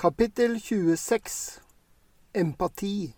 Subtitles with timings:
[0.00, 1.60] Kapittel 26
[2.32, 3.14] Empati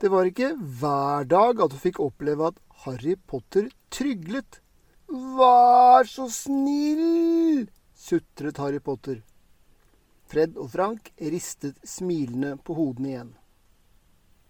[0.00, 4.58] Det var ikke hver dag at du fikk oppleve at Harry Potter tryglet.
[5.06, 7.70] Vær så snill!
[7.94, 9.22] sutret Harry Potter.
[10.26, 13.32] Fred og Frank ristet smilende på hodene igjen.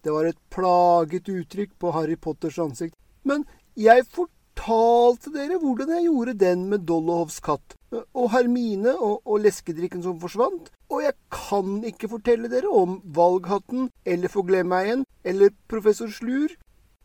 [0.00, 2.96] Det var et plaget uttrykk på Harry Potters ansikt.
[3.21, 3.45] Men
[3.77, 10.02] jeg fortalte dere hvordan jeg gjorde den med Dollohovs katt, og Hermine og, og leskedrikken
[10.05, 16.55] som forsvant, og jeg kan ikke fortelle dere om valghatten eller Forglemmeien eller professor Slur.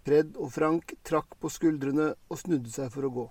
[0.07, 3.25] Fred og Frank trakk på skuldrene og snudde seg for å gå.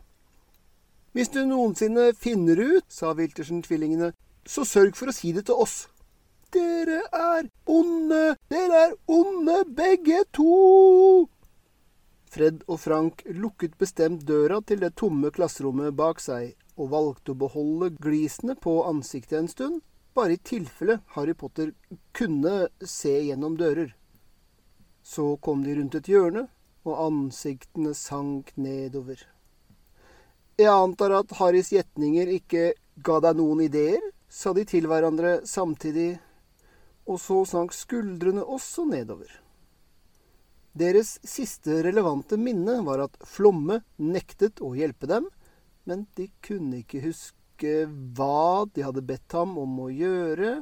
[1.17, 4.13] Hvis du noensinne finner ut, sa Wiltersen-tvillingene,
[4.47, 5.87] så sørg for å si det til oss.
[6.55, 8.37] Dere er onde!
[8.53, 11.27] Dere er onde, begge to!
[12.29, 17.41] Fred og Frank lukket bestemt døra til det tomme klasserommet bak seg, og valgte å
[17.43, 19.81] beholde glisene på ansiktet en stund,
[20.15, 21.73] bare i tilfelle Harry Potter
[22.17, 23.93] kunne se gjennom dører.
[25.03, 26.47] Så kom de rundt et hjørne,
[26.87, 29.21] og ansiktene sank nedover.
[30.59, 32.73] Jeg antar at Harrys gjetninger ikke
[33.07, 36.17] ga deg noen ideer, sa de til hverandre samtidig,
[37.09, 39.31] og så sank skuldrene også nedover.
[40.79, 45.27] Deres siste relevante minne var at Flomme nektet å hjelpe dem,
[45.89, 47.73] men de kunne ikke huske
[48.17, 50.59] hva de hadde bedt ham om å gjøre.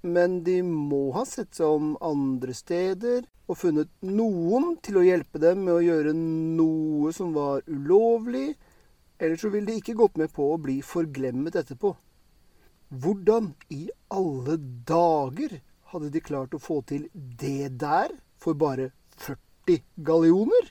[0.00, 5.40] Men de må ha sett seg om andre steder og funnet noen til å hjelpe
[5.42, 8.54] dem med å gjøre noe som var ulovlig,
[9.20, 11.92] ellers så ville de ikke gått med på å bli forglemmet etterpå.
[12.90, 14.56] Hvordan i alle
[14.88, 15.58] dager
[15.92, 20.70] hadde de klart å få til det der for bare 40 gallioner?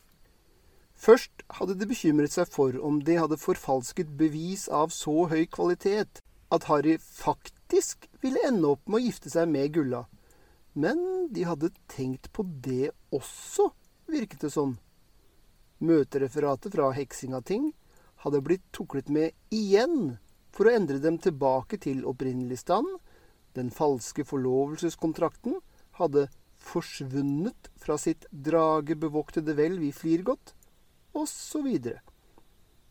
[1.00, 6.19] Først hadde de bekymret seg for om de hadde forfalsket bevis av så høy kvalitet
[6.52, 10.03] at Harry faktisk ville ende opp med å gifte seg med Gulla.
[10.75, 13.69] Men de hadde tenkt på det også,
[14.12, 14.75] virket det som.
[15.79, 17.72] Møtereferatet fra Heksingating
[18.25, 20.18] hadde blitt tuklet med igjen
[20.51, 22.90] for å endre dem tilbake til opprinnelig stand.
[23.56, 25.62] Den falske forlovelseskontrakten
[26.01, 26.28] hadde
[26.59, 30.57] forsvunnet fra sitt dragebevoktede hvelv i Flirgodt
[31.14, 31.68] osv.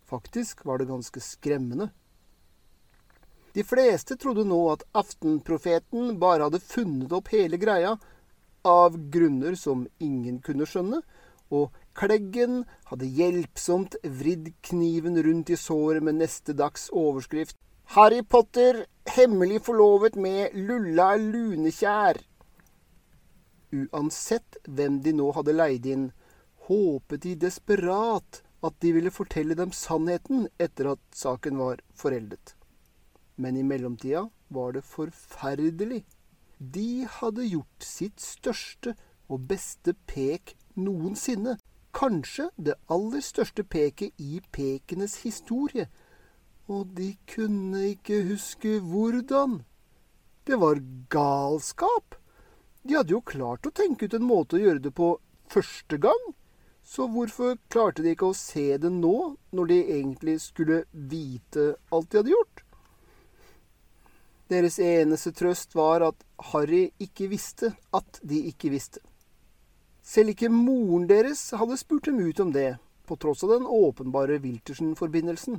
[0.09, 1.91] Faktisk var det ganske skremmende.
[3.53, 7.97] De fleste trodde nå at Aftenprofeten bare hadde funnet opp hele greia,
[8.65, 11.01] av grunner som ingen kunne skjønne,
[11.51, 17.57] og Kleggen hadde hjelpsomt vridd kniven rundt i såret med neste dags overskrift
[17.97, 18.84] Harry Potter
[19.17, 22.21] hemmelig forlovet med Lulla Lunekjær.
[23.73, 26.05] Uansett hvem de nå hadde leid inn,
[26.69, 32.55] håpet de desperat at de ville fortelle dem sannheten etter at saken var foreldet.
[33.37, 36.03] Men i mellomtida var det forferdelig.
[36.59, 38.97] De hadde gjort sitt største
[39.28, 41.57] og beste pek noensinne,
[41.95, 45.87] kanskje det aller største peket i pekenes historie,
[46.69, 49.62] og de kunne ikke huske hvordan.
[50.45, 52.19] Det var galskap.
[52.83, 55.15] De hadde jo klart å tenke ut en måte å gjøre det på
[55.49, 56.28] første gang,
[56.88, 62.09] så hvorfor klarte de ikke å se det nå, når de egentlig skulle vite alt
[62.09, 62.62] de hadde gjort?
[64.49, 69.03] Deres eneste trøst var at Harry ikke visste at de ikke visste.
[70.00, 74.38] Selv ikke moren deres hadde spurt dem ut om det, på tross av den åpenbare
[74.41, 75.59] Wiltersen-forbindelsen.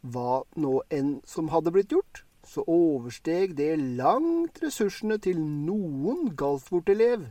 [0.00, 7.28] Hva nå enn som hadde blitt gjort, så oversteg det langt ressursene til noen Galtvort-elev,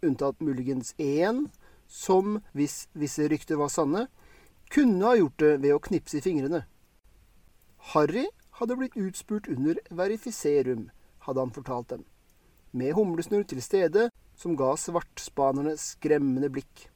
[0.00, 1.44] unntatt muligens én
[1.94, 4.08] som, hvis visse rykter var sanne,
[4.74, 6.64] kunne ha gjort det ved å knipse i fingrene.
[7.92, 8.24] Harry
[8.58, 10.88] hadde blitt utspurt under verifiserum,
[11.26, 12.02] hadde han fortalt dem,
[12.72, 16.88] med humlesnurr til stede, som ga svartspanerne skremmende blikk.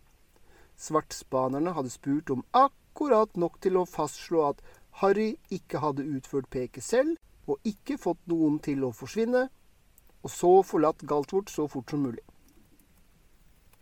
[0.78, 4.64] Svartspanerne hadde spurt om akkurat nok til å fastslå at
[5.02, 7.14] Harry ikke hadde utført peket selv,
[7.46, 9.46] og ikke fått noen til å forsvinne,
[10.26, 12.24] og så forlatt Galtvort så fort som mulig.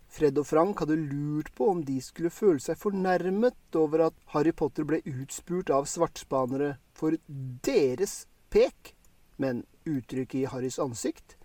[0.08, 4.54] Fred og Frank hadde lurt på om de skulle føle seg fornærmet over at Harry
[4.56, 7.18] Potter ble utspurt av svartspanere for
[7.66, 8.94] deres pek,
[9.36, 11.36] men uttrykket i Harrys ansikt,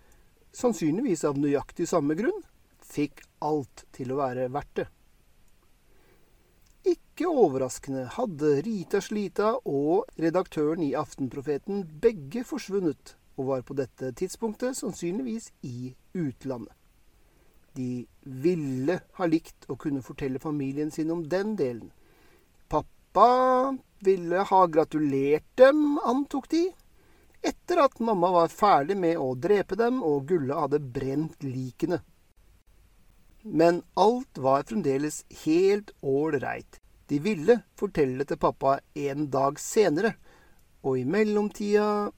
[0.56, 2.42] sannsynligvis av nøyaktig samme grunn,
[2.82, 4.88] fikk alt til å være verdt det.
[6.92, 14.10] Ikke overraskende hadde Rita Slita og redaktøren i Aftenprofeten begge forsvunnet, og var på dette
[14.18, 16.74] tidspunktet sannsynligvis i utlandet.
[17.74, 21.90] De ville ha likt å kunne fortelle familien sin om den delen.
[22.68, 26.70] Pappa ville ha gratulert dem, antok de.
[27.42, 31.98] etter at mamma var ferdig med å drepe dem og Gulla hadde brent likene.
[33.42, 36.78] Men alt var fremdeles helt ålreit.
[37.10, 40.14] De ville fortelle til pappa en dag senere,
[40.86, 42.12] og i mellomtida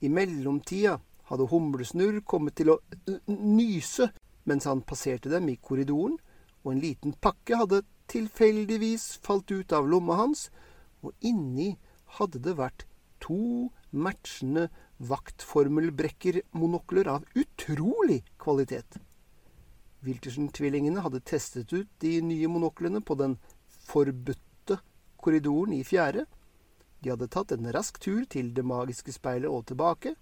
[0.00, 0.96] I mellomtida
[1.28, 2.80] hadde Humlesnurr kommet til å
[3.28, 4.08] nyse
[4.44, 6.18] mens han passerte dem i korridoren,
[6.62, 10.50] og en liten pakke hadde tilfeldigvis falt ut av lomma hans,
[11.02, 11.76] og inni
[12.18, 12.86] hadde det vært
[13.22, 14.68] to matchende
[15.02, 18.98] vaktformelbrekkermonokler av utrolig kvalitet.
[20.02, 23.36] Wiltersen-tvillingene hadde testet ut de nye monoklene på den
[23.86, 24.78] forbudte
[25.22, 26.24] korridoren i fjerde.
[27.02, 30.14] De hadde tatt en rask tur til det magiske speilet og tilbake,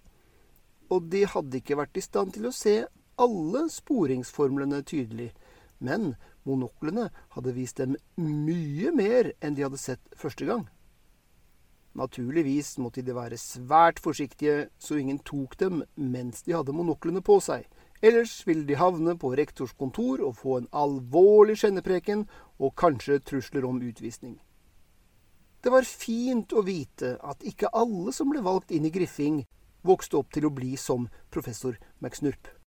[0.91, 2.75] og de hadde ikke vært i stand til å se
[3.21, 5.31] alle sporingsformlene tydelig,
[5.79, 6.15] men
[6.47, 10.65] monoklene hadde vist dem mye mer enn de hadde sett første gang.
[11.97, 17.39] Naturligvis måtte de være svært forsiktige så ingen tok dem mens de hadde monoklene på
[17.43, 17.65] seg.
[18.01, 22.23] Ellers ville de havne på rektors kontor og få en alvorlig skjennepreken
[22.57, 24.39] og kanskje trusler om utvisning.
[25.61, 29.43] Det var fint å vite at ikke alle som ble valgt inn i Griffing,
[29.85, 32.60] vokste opp til å bli som professor McSnurp.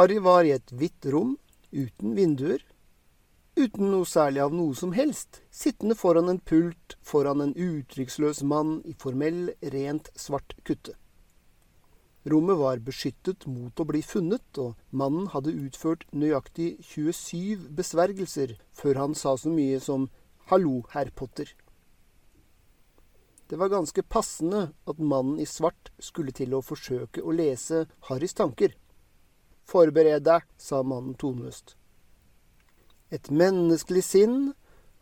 [0.00, 1.34] Harry var i et hvitt rom
[1.76, 2.62] uten vinduer,
[3.52, 8.78] uten noe særlig av noe som helst, sittende foran en pult foran en uttrykksløs mann
[8.88, 10.96] i formell, rent svart kutte.
[12.32, 19.04] Rommet var beskyttet mot å bli funnet, og mannen hadde utført nøyaktig 27 besvergelser før
[19.04, 20.08] han sa så mye som
[20.48, 21.52] Hallo, herr Potter.
[23.52, 28.40] Det var ganske passende at mannen i svart skulle til å forsøke å lese Harrys
[28.40, 28.72] tanker.
[29.70, 31.76] Forbered deg, sa mannen toneløst.
[33.14, 34.38] Et menneskelig sinn,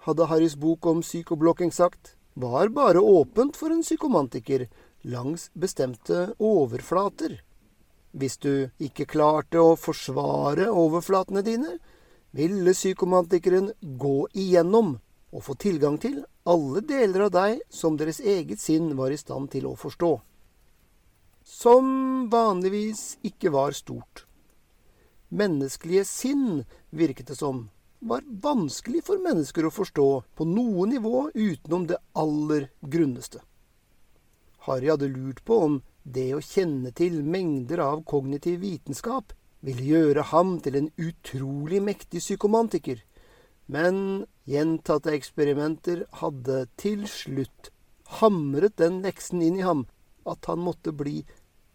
[0.05, 4.67] hadde Harrys bok om psykoblokking sagt, var bare åpent for en psykomantiker
[5.09, 7.41] langs bestemte overflater.
[8.13, 11.77] Hvis du ikke klarte å forsvare overflatene dine,
[12.37, 14.97] ville psykomantikeren gå igjennom
[15.33, 19.51] og få tilgang til alle deler av deg som deres eget sinn var i stand
[19.53, 20.15] til å forstå.
[21.45, 24.28] Som vanligvis ikke var stort
[25.29, 27.69] menneskelige sinn, virket det som,
[28.01, 30.09] var vanskelig for mennesker å forstå
[30.39, 33.43] på noe nivå utenom det aller grunneste.
[34.69, 39.35] Harry hadde lurt på om det å kjenne til mengder av kognitiv vitenskap
[39.65, 43.01] ville gjøre ham til en utrolig mektig psykomantiker,
[43.67, 47.73] men gjentatte eksperimenter hadde til slutt
[48.21, 49.85] hamret den leksen inn i ham
[50.29, 51.21] at han måtte bli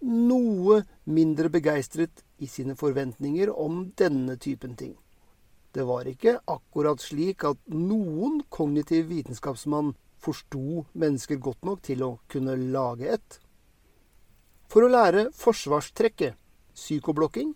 [0.04, 4.94] noe mindre begeistret i sine forventninger om denne typen ting.
[5.74, 12.12] Det var ikke akkurat slik at noen kognitiv vitenskapsmann forsto mennesker godt nok til å
[12.30, 13.40] kunne lage et.
[14.70, 16.38] For å lære forsvarstrekket,
[16.78, 17.52] psykoblokking,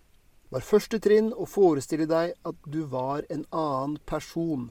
[0.53, 4.69] var første trinn å forestille deg at du var en annen person,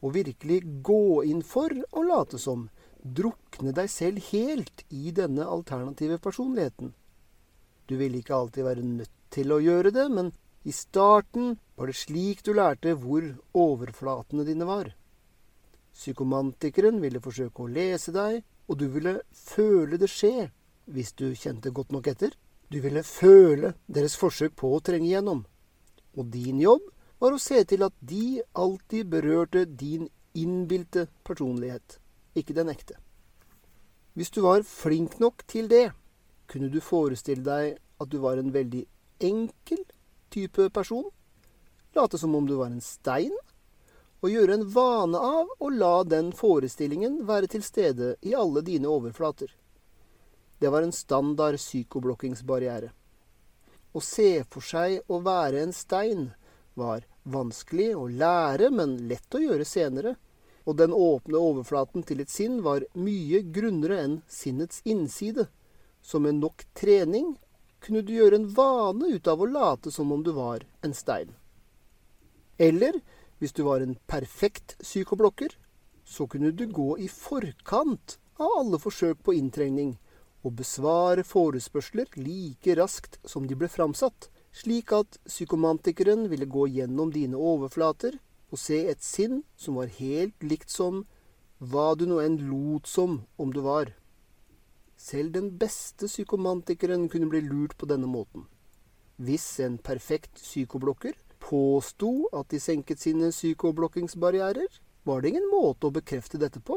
[0.00, 2.68] og virkelig gå inn for å late som,
[3.00, 6.92] drukne deg selv helt i denne alternative personligheten.
[7.88, 10.32] Du ville ikke alltid være nødt til å gjøre det, men
[10.66, 13.24] i starten var det slik du lærte hvor
[13.56, 14.90] overflatene dine var.
[15.96, 20.50] Psykomantikeren ville forsøke å lese deg, og du ville føle det skje
[20.90, 22.34] hvis du kjente godt nok etter.
[22.70, 25.42] Du ville føle deres forsøk på å trenge gjennom.
[26.14, 26.84] Og din jobb
[27.20, 30.08] var å se til at de alltid berørte din
[30.38, 31.98] innbilte personlighet,
[32.38, 32.94] ikke den ekte.
[34.14, 35.90] Hvis du var flink nok til det,
[36.50, 38.84] kunne du forestille deg at du var en veldig
[39.20, 39.84] enkel
[40.28, 41.06] type person?
[41.94, 43.36] Late som om du var en stein?
[44.20, 48.88] Og gjøre en vane av å la den forestillingen være til stede i alle dine
[48.88, 49.48] overflater.
[50.60, 52.90] Det var en standard psykoblokkingsbarriere.
[53.92, 56.28] Å se for seg å være en stein
[56.78, 60.14] var vanskelig å lære, men lett å gjøre senere.
[60.68, 65.48] Og den åpne overflaten til et sinn var mye grunnere enn sinnets innside
[66.04, 67.32] som med nok trening
[67.80, 71.32] kunne du gjøre en vane ut av å late som om du var en stein.
[72.60, 73.00] Eller
[73.40, 75.54] hvis du var en perfekt psykoblokker,
[76.04, 79.94] så kunne du gå i forkant av alle forsøk på inntrengning
[80.44, 87.12] og besvare forespørsler like raskt som de ble framsatt, slik at psykomantikeren ville gå gjennom
[87.14, 88.18] dine overflater
[88.50, 91.04] og se et sinn som var helt likt som
[91.60, 93.92] hva du nå enn lot som om du var.
[95.00, 98.44] Selv den beste psykomantikeren kunne bli lurt på denne måten.
[99.16, 104.68] Hvis en perfekt psykoblokker påsto at de senket sine psykoblokkingsbarrierer,
[105.04, 106.76] var det ingen måte å bekrefte dette på.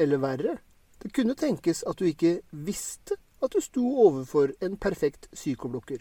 [0.00, 0.56] Eller verre,
[1.02, 6.00] det kunne tenkes at du ikke visste at du sto overfor en perfekt psykoblokker.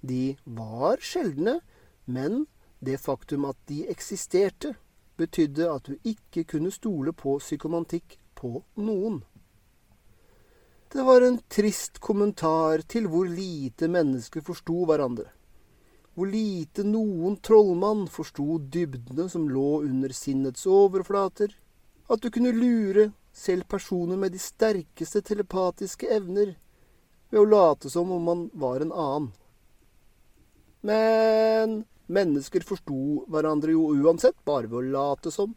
[0.00, 1.58] De var sjeldne,
[2.06, 2.46] men
[2.78, 4.76] det faktum at de eksisterte,
[5.18, 9.24] betydde at du ikke kunne stole på psykomantikk på noen.
[10.92, 15.26] Det var en trist kommentar til hvor lite mennesker forsto hverandre.
[16.16, 21.52] Hvor lite noen trollmann forsto dybdene som lå under sinnets overflater.
[22.08, 26.56] At du kunne lure selv personer med de sterkeste telepatiske evner
[27.28, 29.30] ved å late som om man var en annen.
[30.80, 35.52] Men mennesker forsto hverandre jo uansett, bare ved å late som.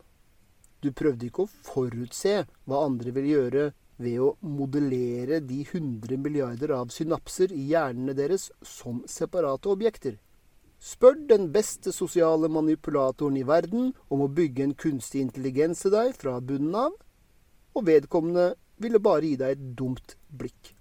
[0.83, 3.71] Du prøvde ikke å forutse hva andre ville gjøre
[4.01, 10.17] ved å modellere de 100 milliarder av synapser i hjernene deres som separate objekter.
[10.81, 16.15] Spør den beste sosiale manipulatoren i verden om å bygge en kunstig intelligens til deg
[16.17, 16.95] fra bunnen av,
[17.77, 20.73] og vedkommende ville bare gi deg et dumt blikk.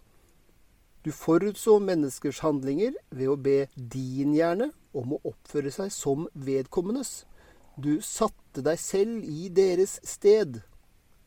[1.05, 7.25] Du forutså menneskers handlinger ved å be din hjerne om å oppføre seg som vedkommendes.
[7.81, 10.61] Du satte deg selv i deres sted.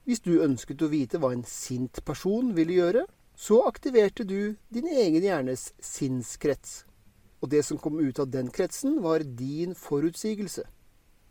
[0.04, 3.06] Hvis du ønsket å vite hva en sint person ville gjøre,
[3.40, 6.84] så aktiverte du din egen hjernes sinnskrets.
[7.40, 10.66] Og det som kom ut av den kretsen, var din forutsigelse.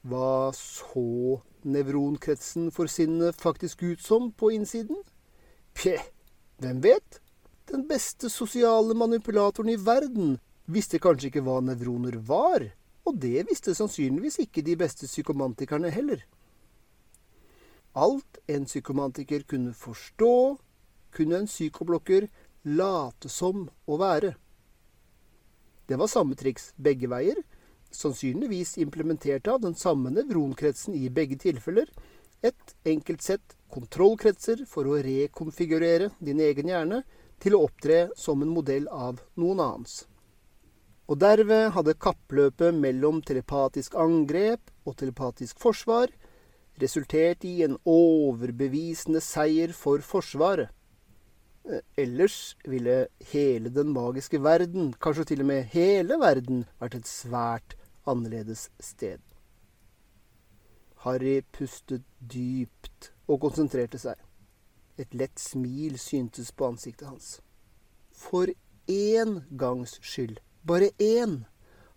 [0.09, 4.99] Hva så nevronkretsen for sinnet faktisk ut som på innsiden?
[5.77, 5.99] Pje,
[6.61, 7.21] hvem vet?
[7.69, 12.67] Den beste sosiale manipulatoren i verden visste kanskje ikke hva nevroner var,
[13.05, 16.25] og det visste sannsynligvis ikke de beste psykomantikerne heller.
[17.93, 20.57] Alt en psykomantiker kunne forstå,
[21.13, 22.29] kunne en psykoblokker
[22.65, 24.33] late som å være.
[25.89, 27.43] Det var samme triks begge veier,
[27.93, 31.91] sannsynligvis implementert av den samme nevronkretsen i begge tilfeller,
[32.43, 37.03] et enkelt sett kontrollkretser for å rekonfigurere din egen hjerne
[37.43, 40.03] til å opptre som en modell av noen annens.
[41.11, 46.09] Og derved hadde kappløpet mellom telepatisk angrep og telepatisk forsvar
[46.81, 50.71] resulterte i en overbevisende seier for Forsvaret.
[51.65, 57.09] Eh, ellers ville hele den magiske verden, kanskje til og med hele verden, vært et
[57.09, 57.77] svært
[58.07, 59.21] annerledes sted.
[61.05, 64.19] Harry pustet dypt og konsentrerte seg.
[64.99, 67.41] Et lett smil syntes på ansiktet hans.
[68.13, 68.51] For
[68.91, 71.43] én gangs skyld, bare én,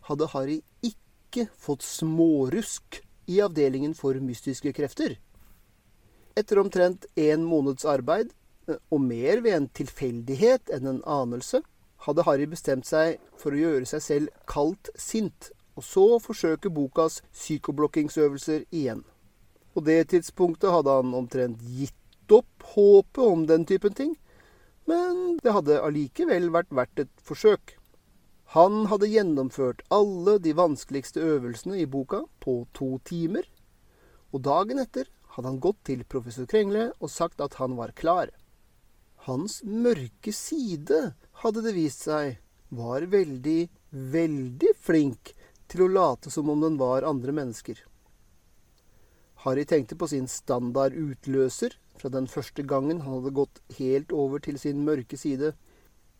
[0.10, 5.18] hadde Harry ikke fått smårusk i avdelingen for mystiske krefter.
[6.36, 8.34] Etter omtrent en måneds arbeid,
[8.68, 11.62] eh, og mer ved en tilfeldighet enn en anelse,
[12.06, 17.22] hadde Harry bestemt seg for å gjøre seg selv kaldt sint, og så forsøke bokas
[17.34, 19.04] psykoblokkingsøvelser igjen.
[19.74, 24.14] På det tidspunktet hadde han omtrent gitt opp håpet om den typen ting,
[24.88, 27.76] men det hadde allikevel vært verdt et forsøk.
[28.54, 33.48] Han hadde gjennomført alle de vanskeligste øvelsene i boka på to timer,
[34.32, 38.30] og dagen etter hadde han gått til professor Krengle og sagt at han var klar.
[39.26, 42.38] Hans mørke side, hadde det vist seg,
[42.70, 45.34] var veldig, veldig flink
[45.72, 47.80] til å late som om den var andre mennesker.
[49.46, 54.42] Harry tenkte på sin standard utløser fra den første gangen han hadde gått helt over
[54.42, 55.54] til sin mørke side,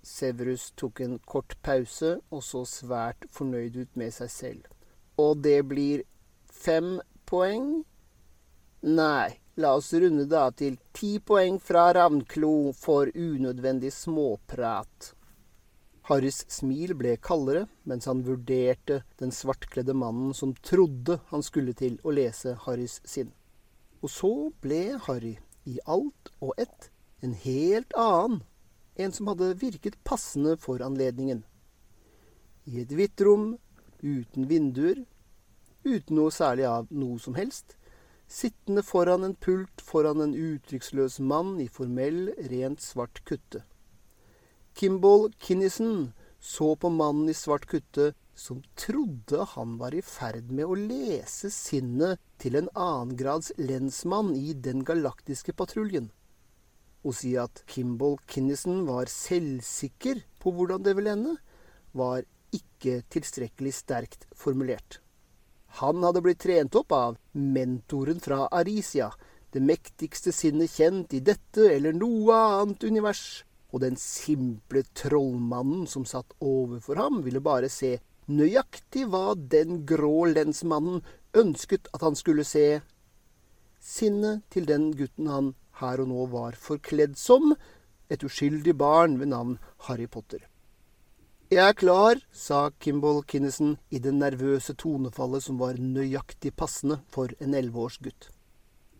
[0.06, 4.68] Severus tok en kort pause og så svært fornøyd ut med seg selv.
[5.18, 6.04] Og det blir
[6.54, 7.82] fem poeng?
[8.86, 15.14] Nei, la oss runde da til ti poeng fra Ravnklo for unødvendig småprat.
[16.06, 21.98] Harrys smil ble kaldere mens han vurderte den svartkledde mannen som trodde han skulle til
[22.06, 23.32] å lese Harrys sinn.
[24.06, 25.34] Og så ble Harry
[25.66, 26.92] i alt og ett
[27.26, 28.44] en helt annen
[28.96, 31.44] en som hadde virket passende for anledningen.
[32.66, 33.56] I et hvitt rom,
[34.02, 35.04] uten vinduer,
[35.86, 37.76] uten noe særlig av noe som helst,
[38.28, 43.62] sittende foran en pult foran en uttrykksløs mann i formell, rent svart kutte.
[44.76, 50.68] Kimball Kinnison så på mannen i svart kutte som trodde han var i ferd med
[50.68, 56.12] å lese sinnet til en annengrads lensmann i Den galaktiske patruljen.
[57.06, 61.36] Å si at Kimball Kinnison var selvsikker på hvordan det ville ende,
[61.94, 65.00] var ikke tilstrekkelig sterkt formulert.
[65.82, 69.12] Han hadde blitt trent opp av mentoren fra Arisia,
[69.54, 76.08] det mektigste sinnet kjent i dette eller noe annet univers, og den simple trollmannen som
[76.10, 77.98] satt overfor ham, ville bare se
[78.32, 81.04] nøyaktig hva den grå lensmannen
[81.38, 82.80] ønsket at han skulle se.
[83.84, 87.56] Sinnet til den gutten han her og nå var forkledd som,
[88.10, 90.44] et uskyldig barn ved navn Harry Potter.
[91.52, 97.30] Jeg er klar, sa Kimball Kinnison i det nervøse tonefallet som var nøyaktig passende for
[97.40, 98.32] en elleve års gutt.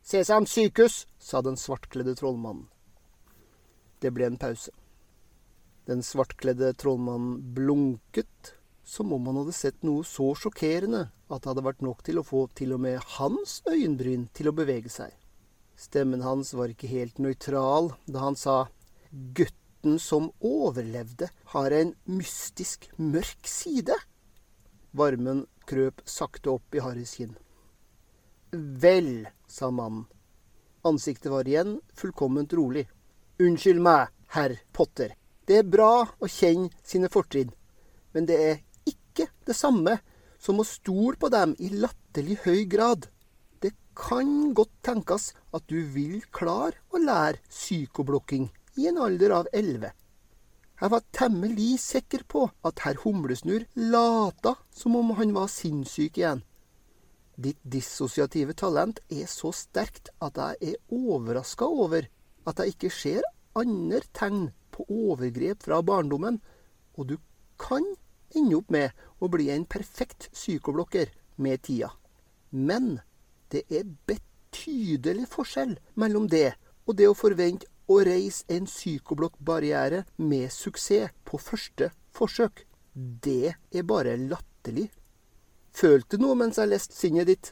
[0.06, 2.68] Sesam sykehus, sa den svartkledde trollmannen.
[3.98, 4.70] Det ble en pause.
[5.90, 8.54] Den svartkledde trollmannen blunket,
[8.86, 12.26] som om han hadde sett noe så sjokkerende at det hadde vært nok til å
[12.26, 15.10] få til og med hans øyenbryn til å bevege seg.
[15.76, 18.66] Stemmen hans var ikke helt nøytral da han sa
[19.12, 23.96] gutten som overlevde, har en mystisk mørk side.
[24.96, 27.36] Varmen krøp sakte opp i Harrys kinn.
[28.56, 30.06] Vel, sa mannen.
[30.86, 32.86] Ansiktet var igjen fullkomment rolig.
[33.42, 35.16] Unnskyld meg, herr Potter.
[35.46, 37.52] Det er bra å kjenne sine fortrinn,
[38.14, 39.98] men det er ikke det samme
[40.42, 43.10] som å stole på dem i latterlig høy grad
[43.96, 48.50] kan godt tenkes at du vil klare å lære psykoblokking
[48.80, 49.94] i en alder av elleve.
[50.76, 56.44] Jeg var temmelig sikker på at herr Humlesnurr lata som om han var sinnssyk igjen.
[57.36, 62.08] Ditt dissosiative talent er så sterkt at jeg er overraska over
[62.48, 63.24] at jeg ikke ser
[63.56, 66.42] andre tegn på overgrep fra barndommen,
[67.00, 67.18] og du
[67.60, 67.86] kan
[68.36, 68.92] ende opp med
[69.24, 71.94] å bli en perfekt psykoblokker med tida.
[72.52, 73.00] Men
[73.56, 76.52] det er betydelig forskjell mellom det
[76.86, 82.66] og det å forvente å reise en psykoblokkbarriere med suksess på første forsøk.
[82.96, 84.90] Det er bare latterlig.
[85.76, 87.52] Følte noe mens jeg leste sinnet ditt?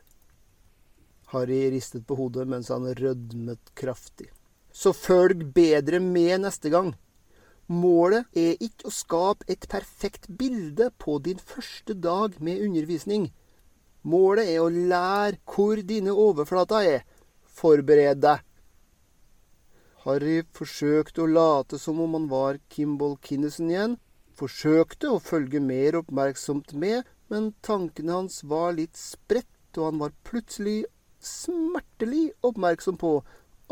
[1.33, 4.29] Harry ristet på hodet mens han rødmet kraftig.
[4.74, 6.93] Så følg bedre med neste gang.
[7.69, 13.29] Målet er ikke å skape et perfekt bilde på din første dag med undervisning.
[14.03, 17.05] Målet er å lære hvor dine overflater er.
[17.48, 18.42] Forbered deg.
[20.03, 23.96] Harry forsøkte å late som om han var Kimball Kinnison igjen.
[24.35, 30.18] Forsøkte å følge mer oppmerksomt med, men tankene hans var litt spredt, og han var
[30.27, 30.83] plutselig
[31.24, 33.16] smertelig oppmerksom på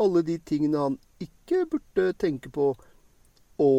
[0.00, 2.72] alle de tingene han ikke burde tenke på.
[3.60, 3.72] Å,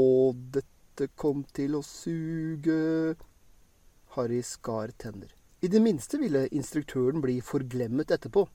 [0.53, 3.15] dette kom til å suge
[4.13, 5.33] Harry skar tenner.
[5.63, 8.49] I det minste ville instruktøren bli forglemmet etterpå.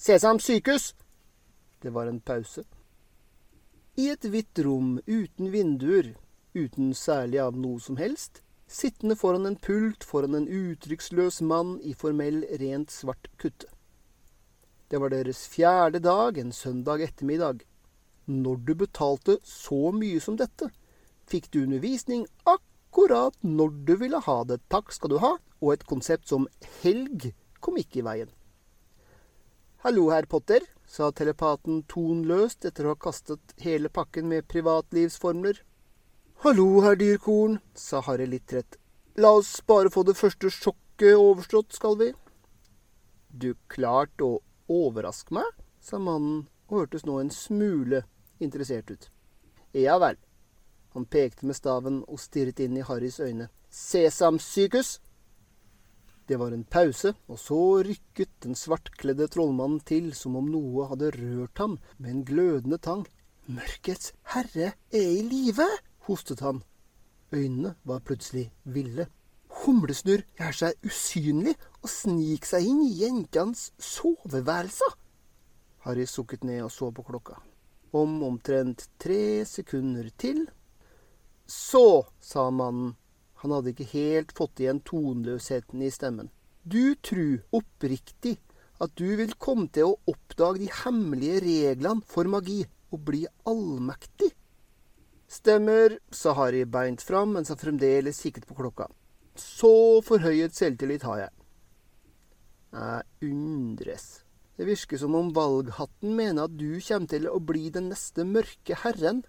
[0.00, 0.94] Sesam sykehus!
[1.82, 2.64] Det var en pause.
[4.00, 6.14] I et hvitt rom uten vinduer,
[6.56, 11.92] uten særlig av noe som helst, sittende foran en pult foran en uttrykksløs mann i
[11.92, 13.68] formell, rent svart kutte.
[14.88, 17.60] Det var deres fjerde dag, en søndag ettermiddag.
[18.24, 20.70] Når du betalte så mye som dette,
[21.28, 24.60] fikk du undervisning akkurat når du ville ha det.
[24.68, 26.48] Takk skal du ha, og et konsept som
[26.82, 28.30] helg kom ikke i veien.
[29.82, 35.62] Hallo, herr Potter, sa telepaten tonløst etter å ha kastet hele pakken med privatlivsformler.
[36.44, 38.76] Hallo, herr Dyrkorn, sa Harry litt trett.
[39.16, 42.12] La oss bare få det første sjokket overstått, skal vi?
[43.30, 45.48] Du klarte å overraske meg,
[45.80, 48.04] sa mannen og hørtes nå en smule
[48.40, 49.10] interessert ut.
[49.72, 50.16] Ja vel.
[50.94, 53.48] Han pekte med staven og stirret inn i Harrys øyne.
[53.70, 54.98] Sesam sykehus,
[56.30, 61.08] det var en pause, og så rykket den svartkledde trollmannen til som om noe hadde
[61.16, 63.02] rørt ham med en glødende tang.
[63.50, 65.66] Mørkets herre er i live,
[66.06, 66.60] hostet han.
[67.34, 69.08] Øynene var plutselig ville.
[69.64, 74.86] Humlesnurr gjør seg usynlig og sniker seg inn i jentenes soveværelse.
[75.82, 77.40] Harry sukket ned og så på klokka.
[77.90, 80.44] Om omtrent tre sekunder til.
[81.50, 82.94] Så, sa mannen
[83.40, 86.28] han hadde ikke helt fått igjen tonløsheten i stemmen.
[86.62, 88.36] Du tru oppriktig
[88.84, 94.30] at du vil komme til å oppdage de hemmelige reglene for magi og bli allmektig?
[95.30, 98.90] Stemmer, sa Harry beint fram mens han fremdeles kikket på klokka.
[99.40, 101.36] Så forhøyet selvtillit har jeg.
[102.76, 104.08] Jeg undres.
[104.58, 108.76] Det virker som om valghatten mener at du kommer til å bli den neste mørke
[108.82, 109.22] herren.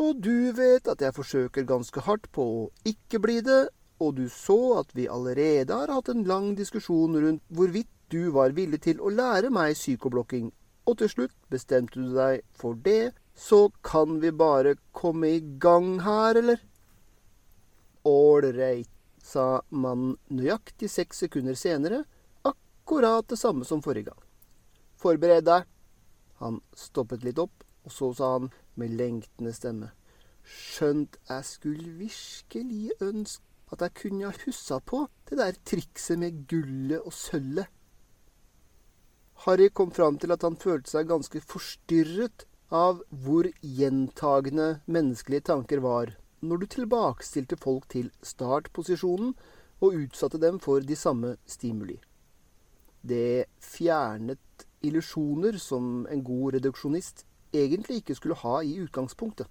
[0.00, 3.68] Og du vet at jeg forsøker ganske hardt på å ikke bli det,
[4.00, 8.54] og du så at vi allerede har hatt en lang diskusjon rundt hvorvidt du var
[8.56, 10.48] villig til å lære meg psykoblokking,
[10.88, 16.00] og til slutt bestemte du deg for det, så kan vi bare komme i gang
[16.04, 16.64] her, eller?
[18.08, 18.88] Ålreit,
[19.20, 22.02] sa mannen nøyaktig seks sekunder senere,
[22.48, 24.22] akkurat det samme som forrige gang.
[24.96, 25.68] Forbered deg.
[26.40, 27.52] Han stoppet litt opp,
[27.84, 28.48] og så sa han
[28.80, 29.90] med lengtende stemme.
[30.44, 36.40] Skjønt jeg skulle virkelig ønske at jeg kunne ha huska på det der trikset med
[36.50, 37.68] gullet og sølvet.
[39.44, 45.80] Harry kom fram til at han følte seg ganske forstyrret av hvor gjentagende menneskelige tanker
[45.84, 46.12] var
[46.44, 49.32] når du tilbakestilte folk til startposisjonen
[49.80, 51.96] og utsatte dem for de samme stimuli.
[53.00, 59.48] Det fjernet illusjoner som en god reduksjonist egentlig ikke skulle ha i utgangspunktet.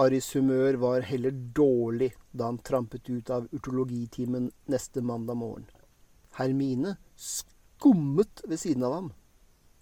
[0.00, 5.66] Harrys humør var heller dårlig da han trampet ut av urtologitimen neste mandag morgen.
[6.38, 9.10] Hermine skummet ved siden av ham.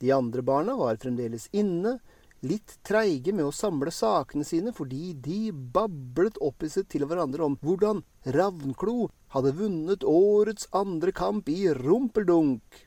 [0.01, 1.99] De andre barna var fremdeles inne,
[2.47, 8.05] litt treige med å samle sakene sine fordi de bablet opphisset til hverandre om hvordan
[8.37, 12.85] Ravnklo hadde vunnet årets andre kamp i rumpeldunk.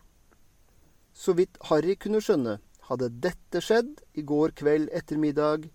[1.11, 5.67] Så vidt Harry kunne skjønne, hadde dette skjedd i går kveld ettermiddag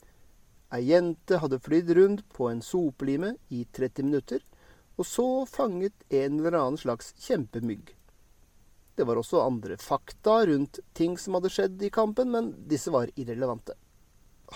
[0.74, 4.40] Ei jente hadde flydd rundt på en sopelime i 30 minutter,
[4.98, 7.95] og så fanget en eller annen slags kjempemygg.
[8.96, 13.12] Det var også andre fakta rundt ting som hadde skjedd i kampen, men disse var
[13.16, 13.76] irrelevante.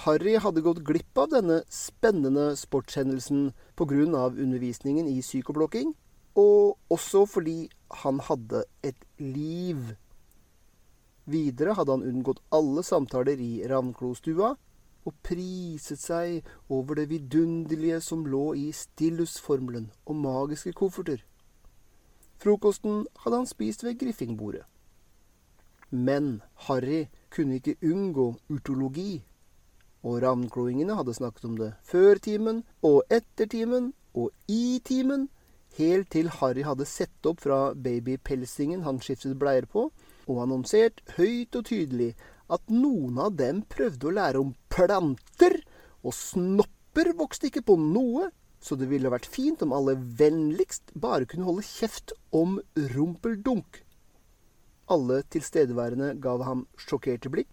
[0.04, 4.30] Harry hadde gått glipp av denne spennende sportshendelsen pga.
[4.30, 5.94] undervisningen i psykoblokking,
[6.36, 7.68] og også fordi
[8.02, 9.96] han hadde et liv.
[11.26, 14.54] Videre hadde han unngått alle samtaler i Ravnklostua,
[15.06, 21.24] og priset seg over det vidunderlige som lå i Stillus-formelen og magiske kofferter.
[22.40, 24.64] Frokosten hadde han spist ved griffingbordet.
[25.90, 29.22] Men Harry kunne ikke unngå urtologi,
[30.02, 35.28] og ravnkloingene hadde snakket om det før timen og etter timen og i timen,
[35.76, 39.90] helt til Harry hadde sett opp fra babypelsingen han skiftet bleier på,
[40.30, 42.14] og annonsert høyt og tydelig
[42.50, 45.60] at noen av dem prøvde å lære om planter,
[46.02, 51.26] og snopper vokste ikke på noe, så det ville vært fint om alle vennligst bare
[51.28, 52.58] kunne holde kjeft om
[52.92, 53.80] rumpeldunk.
[54.90, 57.48] Alle tilstedeværende gav ham sjokkerte blikk,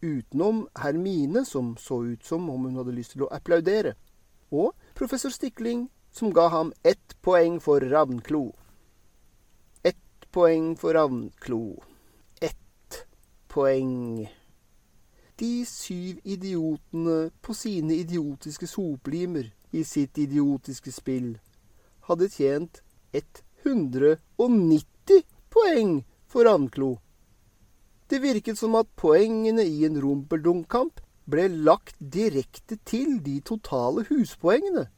[0.00, 3.96] utenom Hermine, som så ut som om hun hadde lyst til å applaudere,
[4.50, 8.48] og professor Stikling, som ga ham ett poeng for Ravnklo.
[9.84, 11.82] Ett poeng for Ravnklo
[12.40, 13.04] Ett
[13.48, 14.26] poeng.
[15.38, 21.38] De syv idiotene på sine idiotiske soplimer i sitt idiotiske spill
[22.08, 26.98] hadde tjent 190 poeng for Anklo.
[28.10, 34.88] Det virket som at poengene i en rumpeldunk-kamp ble lagt direkte til de totale huspoengene.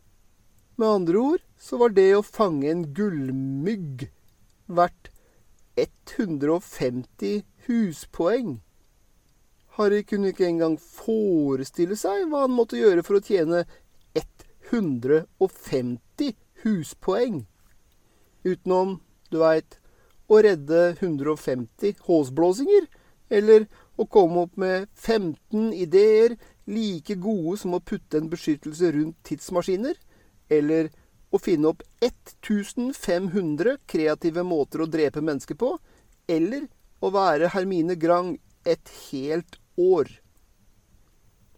[0.80, 4.08] Med andre ord så var det å fange en gullmygg
[4.72, 5.10] verdt
[5.76, 8.60] 150 huspoeng.
[9.76, 13.64] Harry kunne ikke engang forestille seg hva han måtte gjøre for å tjene
[14.72, 17.46] 150 huspoeng.
[18.42, 19.78] Utenom, du veit,
[20.32, 22.88] å redde 150 håsblåsinger,
[23.32, 23.66] eller
[24.00, 29.98] å komme opp med 15 ideer like gode som å putte en beskyttelse rundt tidsmaskiner,
[30.48, 30.90] eller
[31.32, 35.74] å finne opp 1500 kreative måter å drepe mennesker på,
[36.28, 36.66] eller
[37.02, 40.08] å være Hermine Grang et helt år.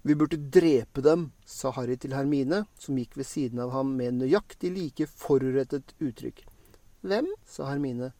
[0.05, 4.19] Vi burde drepe dem, sa Harry til Hermine, som gikk ved siden av ham med
[4.19, 6.43] nøyaktig like forurettet uttrykk.
[7.01, 7.31] Hvem?
[7.49, 8.11] sa Hermine.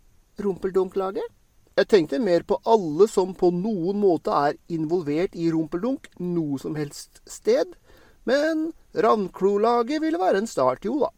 [0.41, 1.29] Rumpeldunk-laget?
[1.77, 6.79] Jeg tenkte mer på alle som på noen måte er involvert i rumpeldunk noe som
[6.79, 7.75] helst sted,
[8.25, 11.11] men Ravnklo-laget ville være en start, jo da.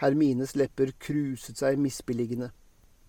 [0.00, 2.48] Hermines lepper kruset seg misbilligende.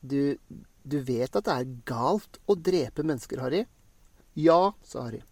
[0.02, 0.36] Du,
[0.84, 3.64] du vet at det er galt å drepe mennesker, Harry?
[4.36, 5.24] Ja, sa Harry.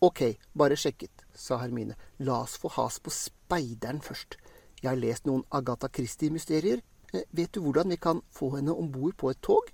[0.00, 0.22] Ok,
[0.56, 1.92] bare sjekket, sa Hermine.
[2.24, 4.38] La oss få has på speideren først.
[4.80, 6.80] Jeg har lest noen Agatha Christie-mysterier.
[7.12, 9.68] Eh, vet du hvordan vi kan få henne om bord på et tog?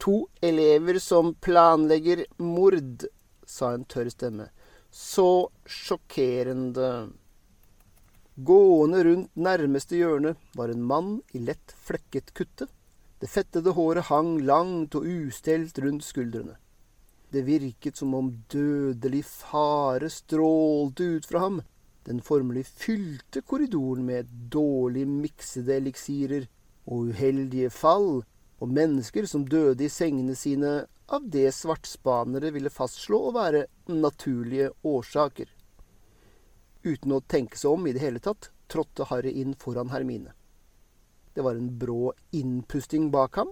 [0.00, 3.04] To elever som planlegger mord,
[3.44, 4.48] sa en tørr stemme.
[4.88, 7.12] Så sjokkerende.
[8.40, 12.72] Gående rundt nærmeste hjørne var en mann i lett flekket kutte.
[13.20, 16.56] Det fettede håret hang langt og ustelt rundt skuldrene.
[17.34, 21.56] Det virket som om dødelig fare strålte ut fra ham.
[22.06, 26.46] Den formelig fylte korridoren med dårlig miksede eliksirer
[26.86, 28.22] og uheldige fall,
[28.62, 34.70] og mennesker som døde i sengene sine av det svartspanere ville fastslå å være naturlige
[34.86, 35.50] årsaker.
[36.86, 40.36] Uten å tenke seg om i det hele tatt, trådte Harry inn foran Hermine.
[41.34, 43.50] Det var en brå innpusting bak ham,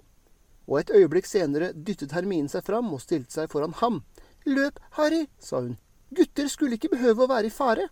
[0.72, 4.00] og et øyeblikk senere dyttet Hermine seg fram og stilte seg foran ham.
[4.48, 5.76] Løp, Harry, sa hun.
[6.16, 7.90] Gutter skulle ikke behøve å være i fare.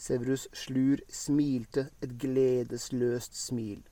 [0.00, 3.82] Severus Slur smilte et gledesløst smil.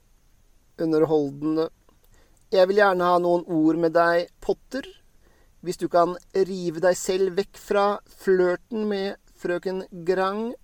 [0.81, 1.68] Underholdende.
[2.52, 4.88] Jeg vil gjerne ha noen ord med deg, Potter.
[5.61, 7.87] Hvis du kan rive deg selv vekk fra
[8.22, 10.54] flørten med frøken Grang.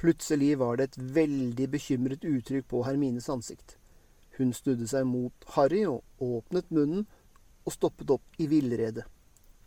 [0.00, 3.77] Plutselig var det et veldig bekymret uttrykk på Hermines ansikt.
[4.38, 7.06] Hun snudde seg mot Harry og åpnet munnen
[7.66, 9.04] og stoppet opp i villrede.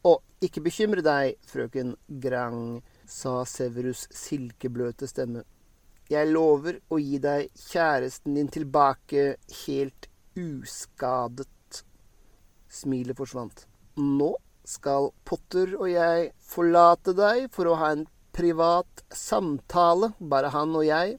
[0.02, 5.44] Å, ikke bekymre deg, frøken Grang, sa Severus' silkebløte stemme.
[6.12, 10.08] Jeg lover å gi deg kjæresten din tilbake helt
[10.40, 11.84] uskadet.
[12.72, 13.68] Smilet forsvant.
[14.00, 14.32] Nå
[14.68, 18.06] skal Potter og jeg forlate deg for å ha en
[18.36, 21.18] privat samtale, bare han og jeg.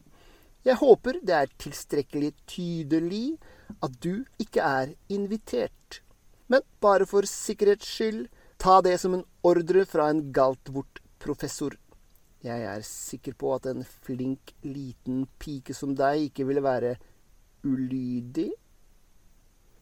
[0.62, 3.38] Jeg håper det er tilstrekkelig tydelig
[3.83, 6.03] at du ikke er invitert.
[6.46, 8.27] Men bare for sikkerhets skyld,
[8.62, 11.75] ta det som en ordre fra en Galtvort-professor.
[12.42, 16.96] Jeg er sikker på at en flink, liten pike som deg ikke ville være
[17.66, 18.51] ulydig.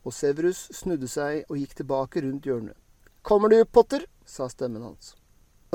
[0.05, 2.77] Og Severus snudde seg og gikk tilbake rundt hjørnet.
[3.21, 4.07] Kommer du, Potter?
[4.25, 5.15] sa stemmen hans.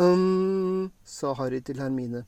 [0.01, 2.25] um, sa Harry til Hermine.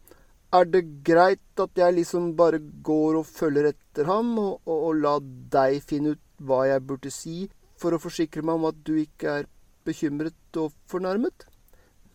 [0.55, 5.01] Er det greit at jeg liksom bare går og følger etter ham, og, og, og
[5.03, 5.13] la
[5.57, 7.37] deg finne ut hva jeg burde si,
[7.77, 9.49] for å forsikre meg om at du ikke er
[9.87, 11.47] bekymret og fornærmet?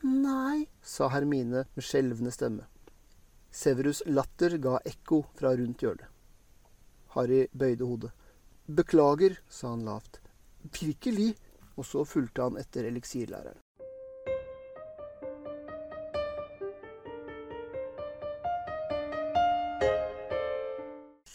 [0.02, 2.66] Nei, sa Hermine med skjelvende stemme.
[3.52, 6.08] Severus' latter ga ekko fra rundt hjørnet.
[7.12, 8.12] Harry bøyde hodet.
[8.66, 10.22] Beklager, sa han lavt.
[10.80, 11.34] Virkelig.
[11.76, 13.62] Og så fulgte han etter eliksirlæreren.